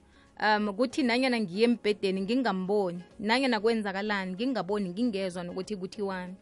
Um 0.40 0.72
kuthi 0.74 1.02
nanyana 1.02 1.40
ngiye 1.40 1.64
embhedeni 1.64 2.20
ngingamboni 2.20 3.02
nanyana 3.18 3.60
kwenzakalani 3.60 4.32
ngingaboni 4.32 4.88
ngingezwa 4.88 5.42
nokuthi 5.44 5.76
kuthiwani. 5.76 6.34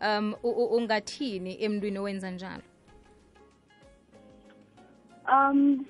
Um 0.00 0.34
ungathini 0.42 1.62
emntwini 1.62 1.98
owenza 1.98 2.30
njalo? 2.30 2.62
Um 5.28 5.86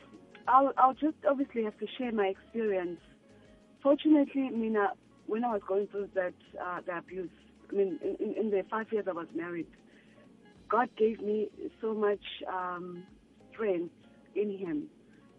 I'll, 0.49 0.73
I'll 0.77 0.95
just 0.95 1.19
obviously 1.29 1.65
have 1.65 1.77
to 1.79 1.87
share 1.99 2.13
my 2.13 2.29
experience. 2.29 3.01
Fortunately 3.83 4.51
mina 4.51 4.93
when 5.27 5.45
i 5.45 5.53
was 5.53 5.63
going 5.67 5.87
through 5.89 6.09
that 6.15 6.35
uh, 6.61 6.81
the 6.87 6.97
abuse 6.97 7.31
i 7.71 7.75
mean 7.75 7.99
in, 8.03 8.35
in 8.35 8.51
the 8.51 8.65
five 8.71 8.87
years 8.93 9.07
i 9.09 9.13
was 9.13 9.27
married 9.35 9.67
god 10.69 10.89
gave 10.97 11.21
me 11.21 11.49
so 11.81 11.95
much 11.95 12.25
um, 12.53 13.03
strength 13.53 13.95
in 14.35 14.57
him 14.57 14.85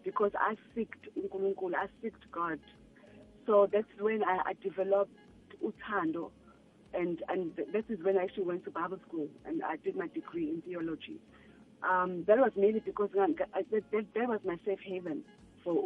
because 0.04 0.32
i 0.38 0.56
seeked 0.74 1.08
i 1.16 1.86
seeked 2.02 2.24
god. 2.32 2.58
So 3.46 3.68
that's 3.72 3.88
when 3.98 4.22
i, 4.24 4.38
I 4.46 4.52
developed 4.62 5.12
utando 5.62 6.30
and 6.94 7.22
and 7.28 7.52
this 7.72 7.84
is 7.88 7.98
when 8.02 8.16
I 8.16 8.24
actually 8.24 8.44
went 8.44 8.64
to 8.64 8.70
Bible 8.70 8.98
school 9.06 9.28
and 9.46 9.62
I 9.62 9.76
did 9.76 9.96
my 9.96 10.08
degree 10.08 10.50
in 10.50 10.62
theology. 10.62 11.20
Um, 11.88 12.24
that 12.26 12.38
was 12.38 12.50
mainly 12.56 12.80
because 12.80 13.10
that, 13.14 13.36
that, 13.54 13.84
that 13.92 14.28
was 14.28 14.40
my 14.44 14.56
safe 14.64 14.80
haven 14.84 15.22
for 15.62 15.80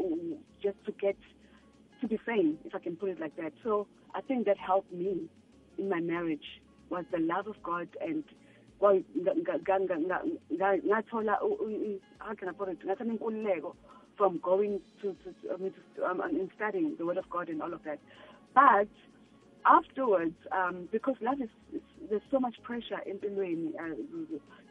just 0.63 0.83
to 0.87 0.93
get 0.93 1.17
to 2.01 2.09
be 2.09 2.19
sane, 2.27 2.57
if 2.65 2.75
I 2.75 2.79
can 2.79 2.97
put 2.97 3.11
it 3.11 3.21
like 3.21 3.37
that. 3.37 3.53
So 3.63 3.87
I 4.15 4.23
think 4.23 4.47
that 4.47 4.57
helped 4.59 4.93
me 4.93 5.29
in 5.79 5.89
my 5.89 6.01
marriage 6.01 6.61
was 6.91 7.05
the 7.11 7.19
love 7.19 7.47
of 7.47 7.57
God 7.63 7.89
and 8.01 8.25
well, 8.81 9.01
how 9.23 9.35
can 12.35 12.49
I 12.49 12.53
put 12.53 12.69
it? 12.69 12.79
From 14.19 14.41
going 14.43 14.81
to, 15.01 15.09
to, 15.09 15.17
I 15.53 15.57
to 15.57 15.73
um, 16.05 16.21
and 16.21 16.51
studying 16.57 16.97
the 16.99 17.07
Word 17.07 17.17
of 17.17 17.31
God 17.31 17.49
and 17.49 17.63
all 17.63 17.73
of 17.73 17.83
that. 17.85 17.99
But 18.55 18.89
afterwards, 19.65 20.35
um, 20.51 20.89
because 20.91 21.15
love 21.21 21.41
is, 21.41 21.81
there's 22.11 22.23
so 22.31 22.41
much 22.41 22.57
pressure 22.63 23.01
empilweni 23.09 23.71
uh, 23.79 23.95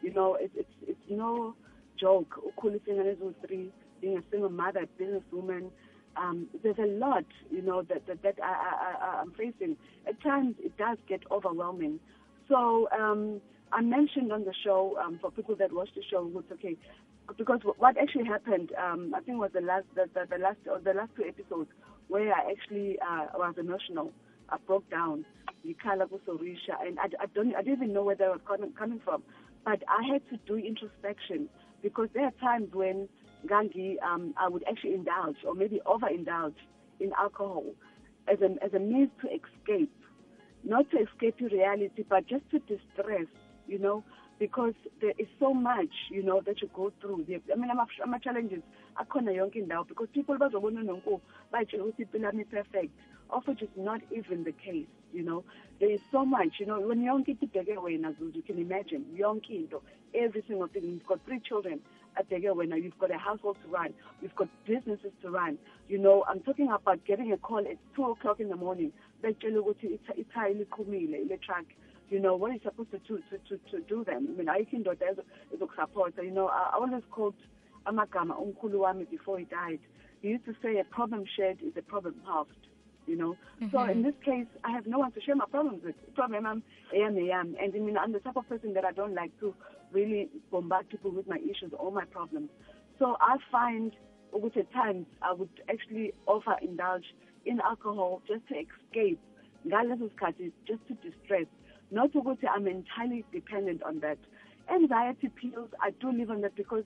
you 0.02 0.12
know 0.12 0.36
it's 0.40 0.54
it's 0.56 0.74
it's 0.86 1.06
no 1.10 1.54
joke 1.98 2.34
ukhulisa 2.48 2.88
ingane 2.88 3.16
eziwu-three 3.16 3.70
being 4.00 4.18
a 4.18 4.22
single 4.30 4.50
mother 4.50 4.86
businesswoman 5.00 5.70
um, 6.16 6.46
there's 6.62 6.78
a 6.78 6.86
lot, 6.86 7.24
you 7.50 7.62
know, 7.62 7.82
that 7.82 8.06
that, 8.06 8.22
that 8.22 8.34
I, 8.42 8.96
I, 9.00 9.20
I'm 9.20 9.32
facing. 9.32 9.76
At 10.06 10.20
times, 10.22 10.56
it 10.58 10.76
does 10.76 10.98
get 11.08 11.22
overwhelming. 11.30 12.00
So 12.48 12.88
um, 12.98 13.40
I 13.72 13.80
mentioned 13.80 14.32
on 14.32 14.44
the 14.44 14.54
show 14.64 14.96
um, 15.02 15.18
for 15.20 15.30
people 15.30 15.56
that 15.56 15.72
watch 15.72 15.88
the 15.94 16.02
show, 16.10 16.30
it's 16.34 16.52
okay, 16.52 16.76
because 17.38 17.60
what 17.78 17.96
actually 17.96 18.26
happened, 18.26 18.72
um, 18.78 19.14
I 19.16 19.20
think 19.20 19.38
was 19.38 19.50
the 19.54 19.60
last 19.60 19.84
the, 19.94 20.04
the, 20.14 20.26
the 20.30 20.38
last 20.38 20.58
or 20.70 20.80
the 20.80 20.92
last 20.92 21.10
two 21.16 21.24
episodes 21.24 21.70
where 22.08 22.34
I 22.34 22.50
actually 22.50 22.98
uh, 23.00 23.26
was 23.34 23.54
emotional. 23.58 24.12
I 24.52 24.56
broke 24.66 24.88
down. 24.90 25.24
Yikhala 25.66 26.08
Sorisha, 26.26 26.74
and 26.84 26.98
I, 26.98 27.04
I 27.20 27.26
don't 27.34 27.54
I 27.54 27.62
didn't 27.62 27.82
even 27.82 27.92
know 27.92 28.02
where 28.02 28.16
they 28.16 28.26
were 28.26 28.38
coming, 28.40 28.72
coming 28.72 29.00
from, 29.04 29.22
but 29.64 29.82
I 29.88 30.02
had 30.12 30.28
to 30.30 30.36
do 30.46 30.56
introspection 30.56 31.48
because 31.82 32.08
there 32.14 32.24
are 32.24 32.32
times 32.40 32.68
when 32.72 33.08
Gangi, 33.46 33.96
um, 34.02 34.34
I 34.36 34.48
would 34.48 34.64
actually 34.68 34.94
indulge 34.94 35.36
or 35.46 35.54
maybe 35.54 35.80
overindulge 35.86 36.54
in 37.00 37.12
alcohol 37.18 37.64
as 38.28 38.38
a, 38.40 38.64
as 38.64 38.72
a 38.74 38.78
means 38.78 39.10
to 39.20 39.28
escape, 39.28 39.92
not 40.64 40.90
to 40.90 40.98
escape 40.98 41.36
reality, 41.40 42.04
but 42.08 42.26
just 42.26 42.48
to 42.50 42.58
distress, 42.60 43.26
you 43.66 43.78
know, 43.78 44.04
because 44.42 44.74
there 45.00 45.12
is 45.18 45.28
so 45.38 45.54
much, 45.54 45.94
you 46.10 46.20
know, 46.20 46.40
that 46.44 46.60
you 46.60 46.68
go 46.74 46.92
through. 47.00 47.24
I 47.30 47.54
mean, 47.56 47.70
ama-challenges 47.70 48.62
akhona 49.00 49.30
yonke 49.30 49.64
indawo 49.64 49.86
because 49.86 50.08
people 50.12 50.36
bazobona 50.36 50.82
nonku 50.82 51.20
bayitshela 51.52 51.84
ukuthi 51.84 52.02
impilo 52.02 52.32
yami 52.32 52.50
perfect. 52.50 52.90
Of 53.30 53.46
which 53.46 53.62
is 53.62 53.68
not 53.76 54.00
even 54.10 54.42
the 54.42 54.50
case 54.50 54.88
you 55.12 55.22
know. 55.22 55.44
There 55.78 55.92
is 55.92 56.00
so 56.10 56.24
much 56.24 56.58
you 56.58 56.66
know 56.66 56.80
when 56.80 57.02
yonke 57.02 57.28
into 57.28 57.46
ibheke 57.46 57.76
wena 57.76 58.12
zuzu 58.18 58.34
you 58.34 58.42
can 58.42 58.58
imagine 58.58 59.04
yonke 59.16 59.50
into 59.50 59.80
every 60.12 60.42
single 60.48 60.66
thing. 60.66 60.82
You've 60.82 61.06
got 61.06 61.20
three 61.24 61.38
children 61.38 61.78
abheke 62.20 62.50
wena 62.52 62.82
you've 62.82 62.98
got 62.98 63.12
a 63.12 63.18
household 63.18 63.58
to 63.62 63.68
run 63.68 63.94
you've 64.20 64.34
got 64.34 64.48
businesses 64.66 65.12
to 65.22 65.30
run 65.30 65.56
you 65.88 65.98
know. 65.98 66.24
I'm 66.28 66.40
talking 66.40 66.68
about 66.68 67.04
getting 67.04 67.30
a 67.30 67.36
call 67.36 67.60
at 67.60 67.78
two 67.94 68.06
o'clock 68.06 68.40
in 68.40 68.48
the 68.48 68.56
morning 68.56 68.90
betshela 69.22 69.62
ukuthi 69.62 70.00
ithaya 70.16 70.52
liqhumile 70.58 71.22
ile 71.22 71.38
truck 71.38 71.66
you 72.12 72.20
know 72.20 72.36
what 72.36 72.54
is 72.54 72.62
supposed 72.62 72.90
to 72.90 72.98
do 73.08 73.14
to, 73.30 73.38
to, 73.48 73.54
to 73.70 73.80
do 73.92 74.04
them 74.04 74.22
i 74.30 74.32
mean 74.38 74.48
ayikho 74.54 74.76
indoda 74.76 75.06
ezokusupporta 75.54 76.22
you 76.28 76.34
know 76.38 76.48
i, 76.48 76.62
I 76.72 76.76
always 76.76 77.04
quote 77.16 77.40
amagama 77.84 78.34
umkhulu 78.44 78.80
wami 78.80 79.04
before 79.16 79.38
he 79.38 79.46
died 79.60 79.80
he 80.22 80.28
used 80.34 80.44
to 80.44 80.54
say 80.62 80.72
a 80.80 80.84
problem 80.84 81.24
shared 81.36 81.58
is 81.68 81.76
a 81.76 81.82
problem 81.82 82.14
halved 82.26 82.62
you 83.06 83.16
know. 83.16 83.36
Mm-hmm. 83.60 83.76
So 83.76 83.82
in 83.84 84.02
this 84.02 84.14
case, 84.24 84.46
I 84.64 84.70
have 84.70 84.86
no 84.86 84.98
one 84.98 85.12
to 85.12 85.20
share 85.20 85.36
my 85.36 85.46
problems 85.50 85.82
with. 85.84 85.94
Problem 86.14 86.46
I'm, 86.46 86.62
am, 86.94 87.16
I 87.16 87.38
am. 87.40 87.56
And 87.60 87.74
I 87.74 87.78
mean, 87.78 87.96
I'm 87.96 88.12
the 88.12 88.20
type 88.20 88.36
of 88.36 88.48
person 88.48 88.74
that 88.74 88.84
I 88.84 88.92
don't 88.92 89.14
like 89.14 89.38
to 89.40 89.54
really 89.92 90.28
bombard 90.50 90.88
people 90.88 91.10
with 91.10 91.26
my 91.26 91.38
issues 91.38 91.72
or 91.78 91.92
my 91.92 92.04
problems. 92.04 92.50
So 92.98 93.16
I 93.20 93.36
find, 93.50 93.92
which 94.32 94.56
at 94.56 94.72
times, 94.72 95.06
I 95.20 95.32
would 95.32 95.50
actually 95.68 96.12
offer 96.26 96.56
indulge 96.62 97.04
in 97.44 97.60
alcohol 97.60 98.22
just 98.26 98.46
to 98.48 98.54
escape, 98.54 99.20
just 99.68 100.88
to 100.88 100.94
distress. 100.94 101.46
Not 101.92 102.12
to 102.14 102.22
go 102.22 102.34
to, 102.34 102.50
I'm 102.50 102.66
entirely 102.66 103.24
dependent 103.32 103.82
on 103.82 104.00
that. 104.00 104.18
Anxiety 104.72 105.28
pills, 105.28 105.68
I 105.80 105.90
do 105.90 106.10
live 106.10 106.30
on 106.30 106.40
that 106.40 106.56
because 106.56 106.84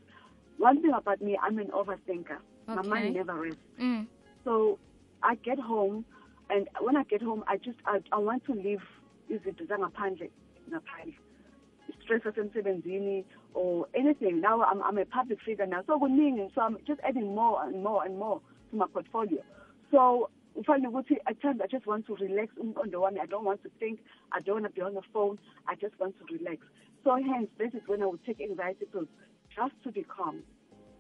one 0.59 0.83
thing 0.83 0.93
about 0.93 1.23
me, 1.23 1.39
I'm 1.43 1.59
an 1.59 1.69
overthinker. 1.69 2.39
Okay. 2.69 2.75
My 2.75 2.83
mind 2.83 3.15
never 3.15 3.35
rests. 3.35 3.61
Mm. 3.81 4.07
So 4.45 4.79
I 5.23 5.37
get 5.37 5.59
home, 5.59 6.05
and 6.51 6.69
when 6.81 6.97
I 6.97 7.05
get 7.05 7.23
home, 7.23 7.45
I 7.47 7.57
just 7.57 7.79
I, 7.87 8.01
I 8.13 8.19
want 8.19 8.45
to 8.47 8.53
leave 8.53 8.83
izinto 9.31 9.67
zangaphandle 9.67 10.31
ngaphandle 10.71 11.15
stress 12.03 12.23
sasemsebenzini 12.23 13.25
or 13.55 13.87
anything 13.95 14.41
now 14.41 14.63
I'm, 14.63 14.83
I'm 14.83 14.99
a 14.99 15.05
public 15.05 15.39
figure 15.45 15.67
now 15.67 15.83
so 15.87 15.99
kuningi 15.99 16.55
so 16.55 16.61
I'm 16.61 16.79
just 16.87 17.01
adding 17.03 17.35
more 17.35 17.63
and 17.65 17.83
more 17.83 18.05
and 18.05 18.19
more 18.19 18.41
to 18.71 18.77
my 18.77 18.87
portfolio 18.87 19.43
so 19.91 20.31
ufanele 20.57 20.89
ukuthi 20.89 21.17
at 21.27 21.41
times 21.41 21.61
I 21.61 21.67
just 21.67 21.87
want 21.87 22.07
to 22.07 22.17
relax 22.17 22.49
umqondo 22.59 23.01
wami 23.01 23.21
I 23.21 23.27
don't 23.27 23.45
want 23.45 23.63
to 23.63 23.71
think 23.79 24.01
I 24.33 24.41
don't 24.41 24.63
want 24.63 24.67
to 24.67 24.81
be 24.81 24.83
on 24.83 24.95
the 24.95 25.03
phone 25.13 25.39
I 25.67 25.75
just 25.75 25.99
want 26.01 26.15
to 26.19 26.25
relax 26.37 26.61
so 27.05 27.17
hence 27.17 27.49
this 27.59 27.73
is 27.75 27.83
when 27.87 28.03
I 28.03 28.07
would 28.07 28.25
take 28.25 28.41
anxiety 28.41 28.87
pills 28.93 29.09
just 29.55 29.75
to 29.85 29.93
be 29.93 30.03
calm 30.05 30.43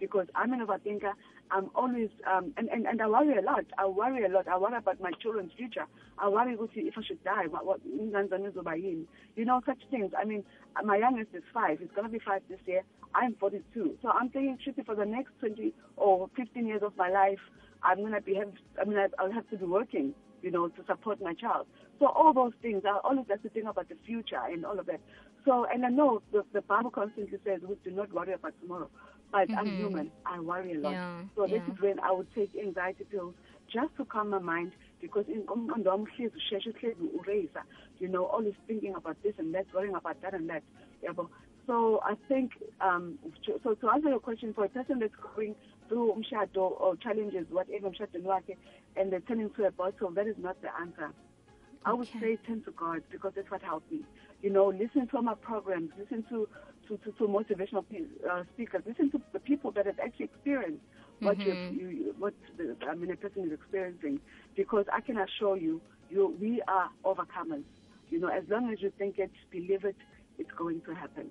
because 0.01 0.27
I'm 0.35 0.53
an 0.53 0.61
overthinker. 0.61 1.13
I'm 1.51 1.71
always, 1.75 2.09
um, 2.31 2.53
and, 2.57 2.69
and, 2.69 2.87
and 2.87 3.01
I 3.01 3.07
worry 3.07 3.39
a 3.39 3.43
lot. 3.43 3.65
I 3.79 3.87
worry 3.87 4.25
a 4.25 4.29
lot. 4.29 4.49
I 4.49 4.59
worry 4.59 4.77
about 4.77 5.01
my 5.01 5.13
children's 5.23 5.53
future. 5.57 5.87
I 6.19 6.29
worry 6.29 6.57
if 6.59 6.95
I 6.99 7.03
should 7.03 7.23
die, 7.25 7.47
what, 7.49 7.65
what, 7.65 7.81
you 7.85 9.45
know, 9.45 9.61
such 9.65 9.79
things. 9.91 10.13
I 10.19 10.25
mean, 10.25 10.45
my 10.85 10.97
youngest 10.97 11.31
is 11.35 11.43
five. 11.55 11.79
He's 11.79 11.89
going 11.95 12.07
to 12.07 12.13
be 12.13 12.19
five 12.25 12.43
this 12.49 12.59
year. 12.67 12.83
I'm 13.15 13.35
42. 13.35 13.99
So 14.03 14.09
I'm 14.09 14.29
thinking, 14.31 14.59
truly, 14.63 14.83
for 14.85 14.95
the 14.95 15.05
next 15.05 15.33
20 15.41 15.73
or 15.97 16.29
15 16.37 16.67
years 16.67 16.83
of 16.83 16.97
my 16.97 17.11
life, 17.11 17.39
I'm 17.83 17.99
going 17.99 18.13
to 18.13 18.21
be, 18.21 18.35
have, 18.35 18.53
I 18.81 18.85
mean, 18.85 18.99
I'll 19.19 19.33
have 19.33 19.49
to 19.51 19.57
be 19.57 19.65
working, 19.65 20.15
you 20.43 20.51
know, 20.51 20.69
to 20.69 20.85
support 20.87 21.21
my 21.21 21.35
child. 21.35 21.67
So 21.99 22.07
all 22.07 22.33
those 22.33 22.53
things, 22.61 22.83
I 22.87 22.99
always 23.03 23.27
have 23.31 23.43
to 23.43 23.49
think 23.49 23.67
about 23.67 23.89
the 23.89 23.97
future 24.07 24.41
and 24.51 24.65
all 24.65 24.79
of 24.79 24.87
that. 24.87 25.01
So, 25.45 25.67
and 25.73 25.85
I 25.87 25.89
know 25.89 26.23
the, 26.33 26.45
the 26.53 26.63
Bible 26.63 26.91
constantly 26.91 27.39
says, 27.45 27.61
we 27.67 27.77
do 27.85 27.91
not 27.91 28.13
worry 28.13 28.33
about 28.33 28.53
tomorrow 28.61 28.91
but 29.33 29.49
mm-hmm. 29.49 29.59
I'm 29.59 29.77
human. 29.77 30.11
I 30.25 30.41
worry 30.41 30.75
a 30.75 30.79
lot. 30.79 30.93
Yeah, 30.93 31.21
so 31.35 31.47
yeah. 31.47 31.59
this 31.59 31.75
is 31.75 31.81
when 31.81 32.01
I 32.01 32.13
would 32.13 32.33
take 32.35 32.51
anxiety 32.57 33.05
pills 33.05 33.35
just 33.73 33.95
to 33.97 34.05
calm 34.05 34.31
my 34.31 34.39
mind 34.39 34.73
because 35.01 35.25
in 35.29 35.45
you 37.99 38.09
know, 38.09 38.25
always 38.27 38.55
thinking 38.67 38.95
about 38.95 39.17
this 39.23 39.35
and 39.39 39.55
that, 39.55 39.67
worrying 39.75 39.95
about 39.95 40.21
that 40.23 40.35
and 40.35 40.49
that. 40.51 40.63
Yeah, 41.03 41.11
but, 41.15 41.27
so 41.67 42.01
I 42.05 42.15
think, 42.29 42.53
um, 42.81 43.19
so 43.65 43.75
to 43.75 43.91
answer 43.91 44.09
your 44.09 44.21
question, 44.21 44.55
for 44.55 44.65
a 44.65 44.69
person 44.69 45.01
that's 45.01 45.13
going 45.35 45.55
through 45.89 46.15
umshado 46.15 46.81
or 46.81 46.97
challenges, 46.97 47.47
whatever 47.51 47.91
umshado 47.91 48.41
and 48.97 49.13
they 49.13 49.19
turn 49.21 49.41
into 49.41 49.65
a 49.65 49.71
bottle, 49.71 50.11
that 50.11 50.27
is 50.27 50.37
not 50.39 50.61
the 50.63 50.69
answer. 50.81 51.13
I 51.85 51.93
would 51.93 52.09
say 52.21 52.37
turn 52.47 52.63
to 52.65 52.73
God 52.73 53.03
because 53.11 53.33
that's 53.37 53.51
what 53.51 53.63
helped 53.63 53.91
me. 53.93 54.01
You 54.43 54.51
know, 54.51 54.67
listen 54.67 55.07
to 55.09 55.23
my 55.23 55.35
programs, 55.35 55.91
listen 55.99 56.25
to 56.31 56.49
to, 56.89 56.97
to, 56.99 57.13
to 57.13 57.25
motivational 57.25 57.85
uh, 58.31 58.45
speakers, 58.55 58.83
listen 58.87 59.11
to 59.11 59.21
the 59.33 59.41
people 59.41 59.73
that 59.73 59.87
have 59.87 59.99
actually 59.99 60.27
experienced 60.27 60.83
what 61.21 61.39
mm-hmm. 61.39 61.79
you, 61.79 61.89
you 61.89 62.15
what 62.19 62.35
the, 62.57 62.77
I 62.89 62.95
mean 62.95 63.11
a 63.11 63.17
person 63.17 63.47
is 63.47 63.53
experiencing, 63.53 64.21
because 64.57 64.85
I 64.93 65.01
can 65.01 65.17
assure 65.19 65.57
you, 65.57 65.81
you 66.11 66.37
we 66.41 66.63
are 66.69 66.91
overcomers. 67.05 67.65
You 68.11 68.21
know, 68.21 68.29
as 68.29 68.45
long 68.49 68.71
as 68.73 68.81
you 68.83 68.93
think 68.99 69.19
it, 69.19 69.31
believe 69.51 69.85
it, 69.85 69.97
it's 70.39 70.51
going 70.57 70.81
to 70.83 70.95
happen. 70.95 71.29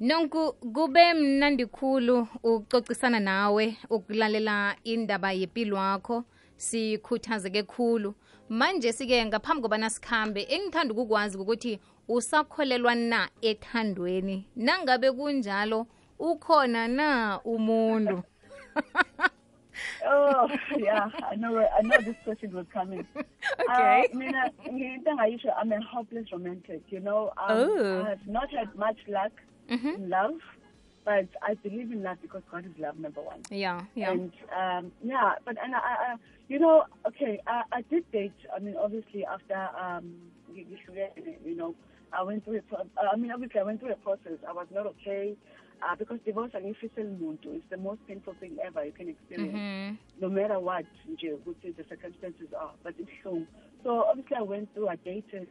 Nonku 0.00 0.52
kube 0.52 1.14
mnandi 1.14 1.66
khulu 1.66 2.28
ukucocisana 2.42 3.20
nawe 3.20 3.76
ukulalela 3.90 4.76
indaba 4.84 5.32
yempilo 5.32 5.76
wakho. 5.76 6.24
Sikhuthazeke 6.56 7.62
khulu. 7.62 8.14
Manje 8.48 8.92
sike 8.92 9.24
ngaphambi 9.26 9.62
kobana 9.62 9.90
sikhambe 9.90 10.42
engithanda 10.42 10.94
ukukwazi 10.94 11.38
ukuthi 11.38 11.80
usakholelwa 12.08 12.94
na 12.94 13.28
ethandweni. 13.40 14.46
Nangabe 14.56 15.12
kunjalo 15.12 15.86
ukhona 16.18 16.88
na 16.88 17.40
umuntu 17.44 18.22
oh 20.06 20.48
yeah 20.76 21.08
i 21.30 21.34
know 21.36 21.58
i 21.58 21.82
know 21.82 21.98
this 21.98 22.16
question 22.24 22.52
was 22.52 22.66
coming. 22.72 23.06
Okay. 23.60 24.08
Uh, 24.12 24.16
mina 24.16 24.50
ngiyinto 24.72 25.10
engayisho 25.10 25.50
i'm 25.60 25.72
a 25.72 25.80
hopeless 25.80 26.32
romantic 26.32 26.82
you 26.88 27.00
know? 27.00 27.32
Um, 27.36 27.58
oh. 27.58 28.02
i 28.04 28.08
have 28.08 28.26
not 28.26 28.50
had 28.50 28.74
much 28.74 28.98
luck 29.06 29.32
mm 29.68 29.78
-hmm. 29.78 29.94
in 29.96 30.08
love 30.08 30.40
but 31.04 31.28
I 31.42 31.54
believe 31.54 31.92
in 31.92 32.02
love 32.02 32.18
because 32.22 32.42
God 32.50 32.64
is 32.64 32.72
love, 32.78 32.98
number 32.98 33.20
one. 33.20 33.40
Yeah, 33.50 33.82
yeah. 33.94 34.10
And 34.10 34.32
um, 34.56 34.92
yeah, 35.02 35.34
but 35.44 35.56
and 35.62 35.74
I, 35.74 35.78
I, 35.78 36.14
you 36.48 36.58
know, 36.58 36.84
okay, 37.06 37.40
I, 37.46 37.62
I 37.72 37.82
did 37.82 38.10
date. 38.10 38.32
I 38.54 38.58
mean, 38.60 38.76
obviously 38.76 39.24
after 39.26 39.68
um, 39.78 40.14
you 40.54 41.56
know, 41.56 41.74
I 42.12 42.22
went 42.22 42.44
through 42.44 42.56
a, 42.58 43.10
I 43.12 43.16
mean, 43.16 43.30
obviously 43.30 43.60
I 43.60 43.64
went 43.64 43.80
through 43.80 43.92
a 43.92 43.96
process. 43.96 44.38
I 44.48 44.52
was 44.52 44.66
not 44.72 44.86
okay. 44.86 45.36
Uh, 45.82 45.94
because 45.96 46.18
divorce 46.24 46.52
and 46.54 46.64
muntu 46.64 47.56
is 47.56 47.62
the 47.68 47.76
most 47.76 47.98
painful 48.06 48.34
thing 48.40 48.56
ever 48.64 48.84
you 48.86 48.92
can 48.92 49.08
experience, 49.08 49.54
mm-hmm. 49.54 49.94
no 50.18 50.30
matter 50.30 50.58
what 50.58 50.84
which 51.04 51.20
the 51.20 51.84
circumstances 51.90 52.46
are. 52.58 52.70
But 52.82 52.94
it's 52.98 53.10
home. 53.22 53.46
So 53.82 54.04
obviously 54.04 54.36
I 54.36 54.42
went 54.42 54.72
through, 54.72 54.88
I 54.88 54.96
dated, 54.96 55.48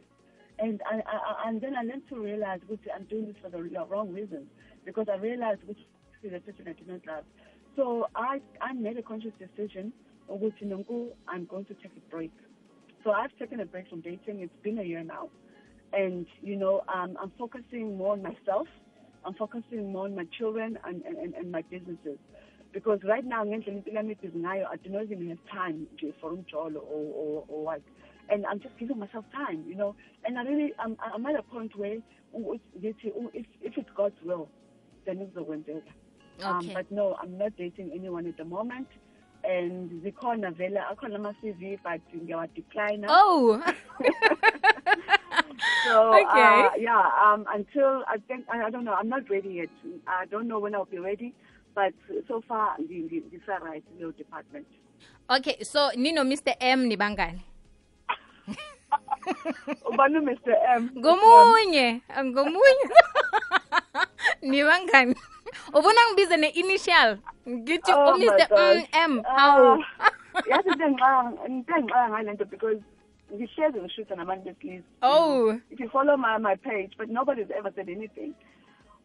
and 0.58 0.80
I, 0.90 1.02
I, 1.06 1.48
and 1.48 1.60
then 1.60 1.76
I 1.76 1.82
learned 1.82 2.08
to 2.08 2.18
realize 2.18 2.60
which 2.66 2.80
I'm 2.92 3.04
doing 3.04 3.26
this 3.26 3.36
for 3.40 3.50
the 3.50 3.62
wrong 3.88 4.12
reasons 4.12 4.48
because 4.84 5.06
I 5.12 5.16
realized 5.16 5.60
which 5.66 5.78
is 6.22 6.32
a 6.32 6.40
person 6.40 6.66
I 6.68 6.72
do 6.72 6.84
not 6.86 7.06
love. 7.06 7.24
So 7.76 8.08
I 8.14 8.40
I 8.60 8.72
made 8.72 8.98
a 8.98 9.02
conscious 9.02 9.32
decision 9.38 9.92
which 10.28 10.54
I'm 10.62 11.44
going 11.46 11.64
to 11.66 11.74
take 11.74 11.92
a 11.96 12.10
break. 12.10 12.32
So 13.02 13.10
I've 13.10 13.36
taken 13.38 13.60
a 13.60 13.66
break 13.66 13.88
from 13.88 14.00
dating. 14.00 14.40
It's 14.40 14.52
been 14.62 14.78
a 14.78 14.82
year 14.82 15.04
now, 15.04 15.28
and 15.92 16.26
you 16.42 16.56
know 16.56 16.82
um, 16.92 17.16
I'm 17.20 17.32
focusing 17.38 17.96
more 17.96 18.12
on 18.14 18.22
myself. 18.22 18.68
I'm 19.24 19.34
focusing 19.34 19.92
more 19.92 20.04
on 20.04 20.14
my 20.14 20.26
children 20.38 20.78
and, 20.84 21.02
and, 21.02 21.34
and 21.34 21.50
my 21.50 21.62
businesses. 21.62 22.18
because 22.74 22.98
right 23.04 23.24
now 23.24 23.42
i 23.42 24.76
do 24.76 24.90
not 24.90 25.04
even 25.04 25.28
have 25.28 25.38
time 25.50 25.86
for 26.20 26.32
umjolo 26.32 26.76
or, 26.76 27.04
or, 27.14 27.44
or 27.48 27.64
what 27.64 27.80
and 28.28 28.44
i'm 28.46 28.60
just 28.60 28.76
giving 28.78 28.98
myself 28.98 29.24
time 29.32 29.64
you 29.66 29.76
know 29.76 29.94
and 30.26 30.36
i 30.38 30.42
really 30.42 30.72
i'm, 30.78 30.96
I'm 31.00 31.24
at 31.26 31.36
a 31.38 31.42
point 31.42 31.74
where 31.78 31.98
if, 32.34 33.46
if 33.62 33.72
it's 33.78 33.88
god's 33.96 34.16
will 34.24 34.48
um, 36.44 36.58
Okay. 36.58 36.74
but 36.74 36.90
no 36.90 37.16
i'm 37.22 37.38
not 37.38 37.52
dating 37.56 37.90
anyone 37.94 38.26
at 38.26 38.36
the 38.36 38.44
moment 38.44 38.88
and 39.44 39.90
zikhona 40.02 40.50
vele 40.54 40.80
akhona 40.92 41.14
ama-cv 41.16 41.78
but 41.82 42.00
ngiyawadecline 42.14 43.04
oh 43.08 43.62
so 45.84 46.12
Okay. 46.14 46.62
uh, 46.64 46.70
yeah, 46.78 47.04
um, 47.24 47.44
until 47.52 48.02
I 48.08 48.16
think 48.26 48.46
I, 48.50 48.64
I 48.66 48.70
don't 48.70 48.84
know. 48.84 48.94
I'm 48.94 49.08
not 49.08 49.28
ready 49.28 49.50
yet. 49.60 49.68
I 50.06 50.24
don't 50.26 50.48
know 50.48 50.58
when 50.58 50.74
I'll 50.74 50.86
be 50.86 50.98
ready. 50.98 51.34
But 51.74 51.92
so 52.28 52.40
far, 52.48 52.76
the 52.78 53.02
the 53.10 53.22
the 53.30 53.38
right 53.60 53.84
your 53.98 54.12
department. 54.12 54.66
okay 55.30 55.56
so 55.62 55.90
nino 55.96 56.22
mr 56.24 56.54
m 56.60 56.88
nibangani 56.88 57.40
Ubanu 59.88 60.20
Mr. 60.22 60.54
M. 60.76 60.90
ngomunye 60.96 62.00
ngomunye 62.24 62.86
nibangani 64.42 65.14
ubona 65.76 66.00
ngibize 66.12 66.36
ne-initial 66.36 67.18
ngithi 67.48 67.92
Oh 67.92 68.12
oh, 68.12 68.18
my 68.18 68.26
mr 68.26 68.48
gosh. 68.48 68.88
m 68.92 69.22
how 69.36 69.78
Uh, 70.34 70.50
yazi 70.50 70.68
into 70.68 71.06
engixaka 71.46 72.08
ngale 72.10 72.32
nto 72.32 72.44
because 72.44 72.80
ngihlezi 73.34 73.78
ngishuta 73.80 74.16
nabantu 74.16 74.44
besilisa. 74.50 74.84
oh 75.02 75.58
If 75.70 75.80
you 75.80 75.88
follow 75.88 76.16
my 76.16 76.38
my 76.38 76.56
page, 76.56 76.92
but 76.98 77.08
nobody's 77.08 77.50
ever 77.56 77.70
said 77.74 77.88
anything. 77.88 78.34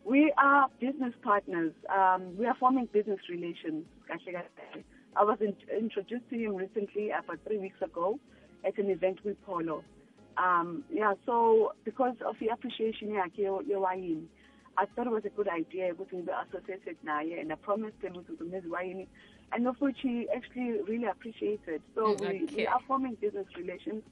We 0.05 0.33
are 0.37 0.67
business 0.79 1.13
partners. 1.21 1.73
Um, 1.89 2.35
we 2.37 2.45
are 2.47 2.55
forming 2.59 2.87
business 2.91 3.19
relations. 3.29 3.85
kahle 4.07 4.31
kahle. 4.33 4.83
I 5.15 5.23
was 5.23 5.37
in, 5.41 5.53
introduced 5.77 6.27
to 6.29 6.35
him 6.35 6.55
recently, 6.55 7.11
about 7.11 7.39
three 7.45 7.57
weeks 7.59 7.81
ago, 7.81 8.19
at 8.65 8.77
an 8.77 8.89
event 8.89 9.19
with 9.23 9.37
Polo. 9.45 9.83
Um, 10.37 10.83
yeah, 10.91 11.13
so 11.25 11.73
because 11.85 12.15
of 12.25 12.35
the 12.39 12.47
appreciation 12.47 13.09
yakhe 13.09 13.37
ye- 13.37 13.65
yewayini, 13.73 14.25
I 14.77 14.85
thought 14.85 15.07
it 15.07 15.13
was 15.13 15.25
a 15.25 15.29
good 15.29 15.47
idea 15.47 15.93
ukuthi 15.93 16.15
ngibe 16.15 16.33
associated 16.47 16.97
naye, 17.03 17.41
and 17.41 17.51
I 17.51 17.55
promised 17.55 18.01
him 18.01 18.13
ukuthi 18.13 18.31
ngizomeza 18.33 18.69
wayini 18.69 19.07
and 19.51 19.67
of 19.67 19.81
which 19.81 19.97
he 20.01 20.27
actually 20.35 20.81
really 20.83 21.05
appreciated. 21.05 21.81
So 21.95 22.01
we, 22.05 22.11
Okay. 22.13 22.39
we 22.39 22.55
we 22.55 22.67
are 22.67 22.79
forming 22.87 23.15
business 23.15 23.47
relations. 23.57 24.03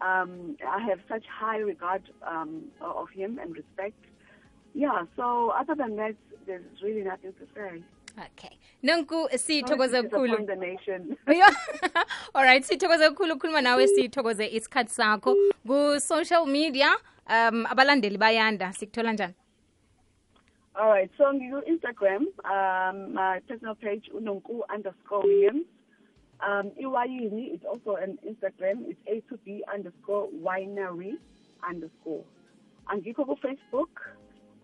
Um, 0.00 0.56
I 0.66 0.80
have 0.82 1.00
such 1.08 1.24
high 1.26 1.58
regard 1.58 2.02
um, 2.26 2.64
of 2.80 3.08
him 3.10 3.38
and 3.38 3.54
respect. 3.56 4.04
Yeah, 4.74 5.04
so 5.16 5.50
other 5.50 5.74
than 5.76 5.96
that, 5.96 6.16
there's 6.46 6.82
really 6.82 7.02
nothing 7.02 7.32
to 7.34 7.46
say. 7.54 7.82
okay 8.18 8.58
nonku 8.82 9.28
Sorry 9.28 9.38
sithokoze 9.38 10.02
kukhulu 10.02 10.46
kakhulu 10.46 11.16
alright 12.34 12.64
sithokoze 12.64 13.08
kakhulu 13.08 13.32
ukukhuluma 13.34 13.60
nawe 13.60 13.88
sithokoze 13.88 14.46
isikhathi 14.46 14.90
sakho 14.90 15.36
ku-social 15.66 16.46
media 16.46 16.90
um 17.26 17.66
abalandeli 17.66 18.18
bayanda 18.18 18.72
sikuthola 18.72 19.12
njani 19.12 19.34
All 20.74 20.88
right, 20.88 21.10
so 21.18 21.24
on 21.24 21.38
Instagram, 21.38 22.22
um, 22.46 23.12
my 23.12 23.40
personal 23.46 23.74
page, 23.74 24.08
unonku 24.14 24.60
underscore 24.72 25.22
Williams. 25.22 25.66
Um, 26.40 26.72
Iwayini 26.82 27.54
is 27.54 27.60
also 27.68 27.96
an 27.96 28.18
Instagram. 28.26 28.88
It's 28.88 28.98
A 29.06 29.20
to 29.28 29.38
B 29.44 29.62
underscore 29.72 30.28
winery 30.42 31.18
underscore. 31.68 32.24
Angikho 32.90 33.26
ku 33.26 33.36
Facebook. 33.44 33.92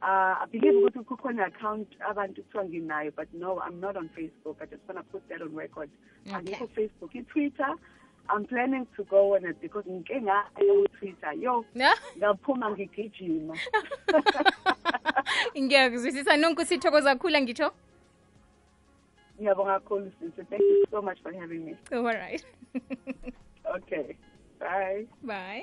Uh, 0.00 0.40
I 0.40 0.46
believe 0.50 0.74
ukuthi 0.74 1.04
kukhona 1.04 1.48
account 1.48 1.88
abantu 2.08 2.42
kuthiwa 2.42 2.64
nginayo, 2.64 3.12
but 3.14 3.28
no, 3.34 3.60
I'm 3.60 3.78
not 3.78 3.96
on 3.96 4.08
Facebook. 4.16 4.56
I 4.62 4.66
just 4.66 4.82
want 4.88 4.98
to 4.98 5.02
put 5.12 5.28
that 5.28 5.42
on 5.42 5.54
record. 5.54 5.90
Angikho 6.28 6.68
Facebook. 6.70 7.14
I-Twitter, 7.14 7.74
I'm 8.30 8.44
planning 8.44 8.86
to 8.96 9.04
go 9.04 9.34
on 9.36 9.44
it 9.44 9.60
because 9.60 9.84
ngike 9.88 10.20
ngayo 10.22 10.86
Twitter. 10.98 11.32
Yo, 11.32 11.64
ngaphuma 12.18 12.70
ngigijima. 12.70 13.54
ngiyakuzwisisa 15.58 16.36
nonke 16.36 16.64
sithokoza 16.64 17.14
kakhulu 17.14 17.40
ngitsho 17.40 17.72
Ngiyabonga 19.40 19.80
kakhulu 19.80 20.12
sisi. 20.20 20.42
Thank 20.50 20.60
you 20.62 20.84
so 20.90 21.02
much 21.02 21.18
for 21.22 21.32
having 21.32 21.64
me. 21.64 21.74
alright 21.92 22.44
Okay. 23.76 24.16
Bye. 24.58 25.06
bye 25.22 25.62